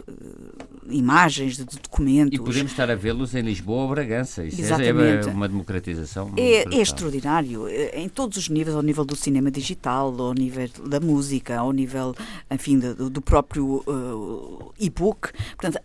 [0.89, 2.37] imagens, de, documentos.
[2.37, 4.43] E podemos estar a vê-los em Lisboa ou Bragança.
[4.43, 5.29] Isso Exatamente.
[5.29, 6.33] é uma democratização.
[6.35, 10.99] É, é, extraordinário, em todos os níveis, ao nível do cinema digital, ao nível da
[10.99, 12.13] música, ao nível,
[12.51, 15.31] enfim, do, do próprio uh, e-book.
[15.55, 15.79] Portanto,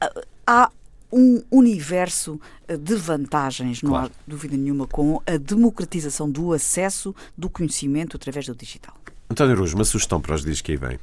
[0.47, 0.71] há
[1.13, 4.07] um universo eh, de vantagens, não claro.
[4.07, 8.95] há dúvida nenhuma, com a democratização do acesso do conhecimento através do digital.
[9.31, 10.99] António Ruz, uma sugestão para os dias que aí vêm.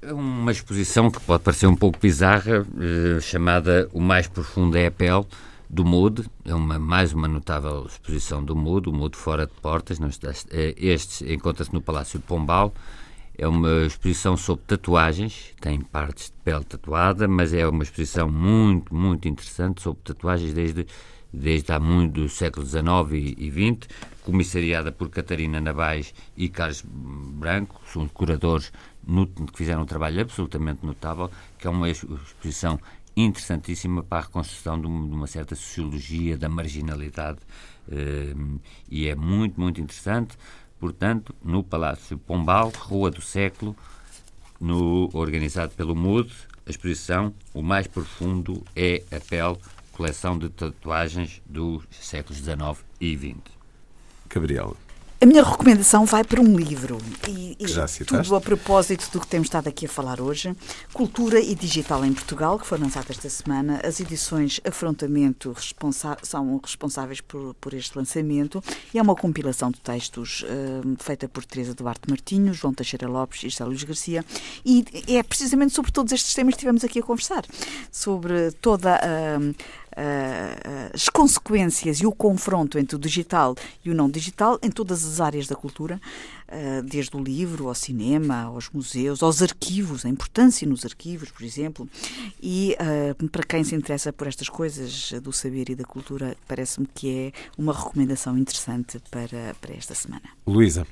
[0.00, 4.86] É uma exposição que pode parecer um pouco bizarra, eh, chamada O Mais Profundo é
[4.86, 5.26] a Pele,
[5.68, 6.24] do Mood.
[6.44, 9.98] É uma, mais uma notável exposição do Mood, o Mood fora de portas.
[10.50, 12.72] Eh, este encontra-se no Palácio de Pombal.
[13.40, 18.92] É uma exposição sobre tatuagens, tem partes de pele tatuada, mas é uma exposição muito,
[18.92, 20.84] muito interessante sobre tatuagens desde,
[21.32, 23.88] desde há muito do século XIX e, XX,
[24.24, 28.72] comissariada por Catarina Navais e Carlos Branco, são curadores
[29.06, 32.80] que fizeram um trabalho absolutamente notável, que é uma exposição
[33.16, 37.38] interessantíssima para a reconstrução de uma certa sociologia da marginalidade
[37.90, 38.34] eh,
[38.90, 40.36] e é muito, muito interessante
[40.78, 43.76] portanto, no Palácio Pombal, Rua do Século,
[44.60, 46.32] no, organizado pelo MUD,
[46.66, 49.56] a exposição O Mais Profundo é a Pele,
[49.92, 53.58] coleção de tatuagens dos séculos XIX e XX.
[54.28, 54.87] Gabriela.
[55.20, 56.96] A minha recomendação vai para um livro.
[57.26, 60.54] E, e Já tudo a propósito do que temos estado aqui a falar hoje.
[60.92, 63.80] Cultura e Digital em Portugal, que foi lançado esta semana.
[63.84, 68.62] As edições Afrontamento responsa são responsáveis por, por, este lançamento.
[68.94, 73.42] E é uma compilação de textos uh, feita por Teresa Duarte Martinho, João Teixeira Lopes
[73.42, 74.24] e José Luís Garcia.
[74.64, 77.44] E é precisamente sobre todos estes temas que estivemos aqui a conversar.
[77.90, 79.38] Sobre toda a.
[79.40, 84.70] Uh, uh, as consequências e o confronto entre o digital e o não digital em
[84.70, 86.00] todas as áreas da cultura,
[86.48, 91.44] uh, desde o livro ao cinema, aos museus, aos arquivos, a importância nos arquivos, por
[91.44, 91.88] exemplo.
[92.42, 96.86] E uh, para quem se interessa por estas coisas do saber e da cultura, parece-me
[96.86, 100.28] que é uma recomendação interessante para, para esta semana.
[100.46, 100.86] Luísa.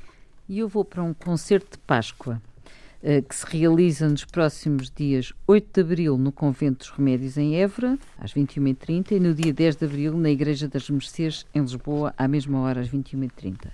[0.49, 2.41] E eu vou para um concerto de Páscoa.
[3.03, 7.57] Eh, que se realiza nos próximos dias 8 de abril no Convento dos Remédios em
[7.57, 12.15] Évora, às 21h30, e no dia 10 de abril na Igreja das Mercês, em Lisboa,
[12.17, 13.69] à mesma hora, às 21h30.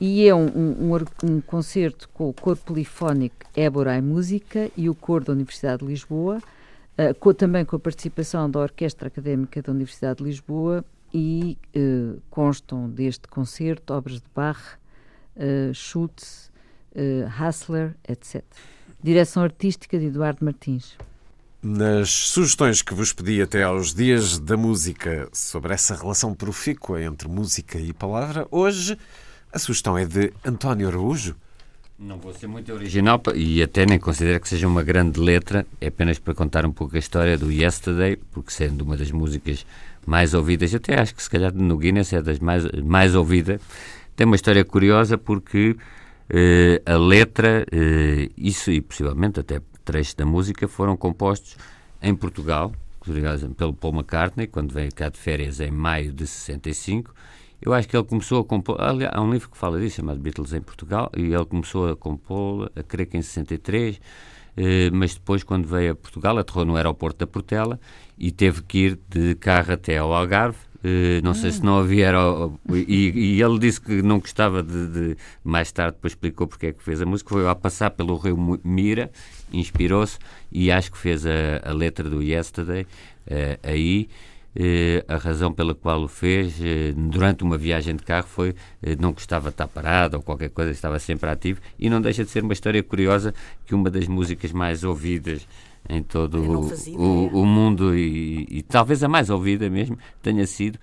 [0.00, 4.94] E é um, um, um, concerto com o Coro Polifónico Ébora e Música e o
[4.94, 6.38] Coro da Universidade de Lisboa,
[6.98, 10.84] uh, com, também com a participação da Orquestra Académica da Universidade de Lisboa
[11.14, 14.58] e uh, constam deste concerto obras de Bach,
[15.36, 16.49] uh, Schultz,
[16.94, 18.42] uh, Hassler, etc.
[19.02, 20.96] Direção artística de Eduardo Martins.
[21.62, 27.28] Nas sugestões que vos pedi até aos dias da música sobre essa relação profícua entre
[27.28, 28.96] música e palavra, hoje
[29.52, 31.36] a sugestão é de António Araújo.
[31.98, 35.88] Não vou ser muito original e até nem considero que seja uma grande letra, é
[35.88, 39.66] apenas para contar um pouco a história do Yesterday, porque sendo uma das músicas
[40.06, 43.60] mais ouvidas, até acho que se calhar no Guinness é das mais, mais ouvida,
[44.16, 45.76] tem uma história curiosa porque
[46.30, 51.56] Uh, a letra, uh, isso e possivelmente até trechos da música foram compostos
[52.00, 52.72] em Portugal,
[53.56, 57.12] pelo Paul McCartney, quando veio cá de férias em maio de 65.
[57.60, 58.76] Eu acho que ele começou a compor.
[58.80, 62.70] Há um livro que fala disso, chamado Beatles em Portugal, e ele começou a compor,
[62.76, 64.00] a creio que em 63.
[64.92, 67.78] mas depois, quando veio a Portugal, aterrou no aeroporto da Portela
[68.16, 70.58] e teve que ir de carro até ao Algarve,
[71.22, 72.06] não sei se não havia.
[72.06, 72.18] Era,
[72.70, 76.72] e, e, ele disse que não gostava de, de, Mais tarde, depois explicou porque é
[76.72, 77.30] que fez a música.
[77.30, 79.10] Foi a passar pelo Rio Mira,
[79.52, 80.18] inspirou-se
[80.50, 84.08] e acho que fez a, a letra do Yesterday uh, aí.
[84.52, 86.56] Uh, a razão pela qual o fez
[86.96, 88.52] durante uma viagem de carro foi
[88.98, 91.60] não gostava de estar parado ou qualquer coisa, estava sempre ativo.
[91.78, 93.32] E não deixa de ser uma história curiosa
[93.64, 95.46] que uma das músicas mais ouvidas
[95.90, 96.40] em todo
[96.96, 100.78] o, o, mundo e, e, talvez a mais ouvida mesmo tenha sido,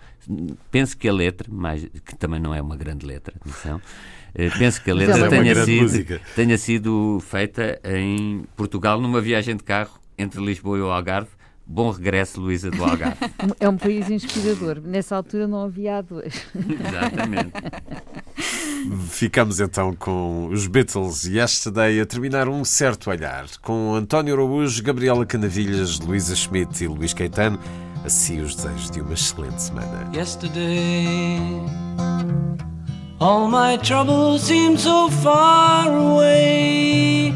[0.69, 3.81] penso que a letra, mais, que também não é uma grande letra, atenção,
[4.35, 9.55] eh, penso que a letra é tenha, sido, tenha sido feita em Portugal numa viagem
[9.55, 11.36] de carro entre Lisboa e o Algarve
[11.69, 13.17] Bom regresso, Luísa do Algarve.
[13.59, 14.79] É um país inspirador.
[14.81, 16.45] Nessa altura não havia dois.
[16.55, 17.51] Exatamente.
[19.09, 24.81] Ficamos então com os Beatles e Yesterday a terminar um certo olhar com António Araújo,
[24.81, 27.59] Gabriela Canavilhas, Luísa Schmidt e Luís Caetano.
[28.05, 30.09] Assim os desejos de uma excelente semana.
[30.15, 31.39] Yesterday,
[33.19, 37.35] all my troubles seem so far away.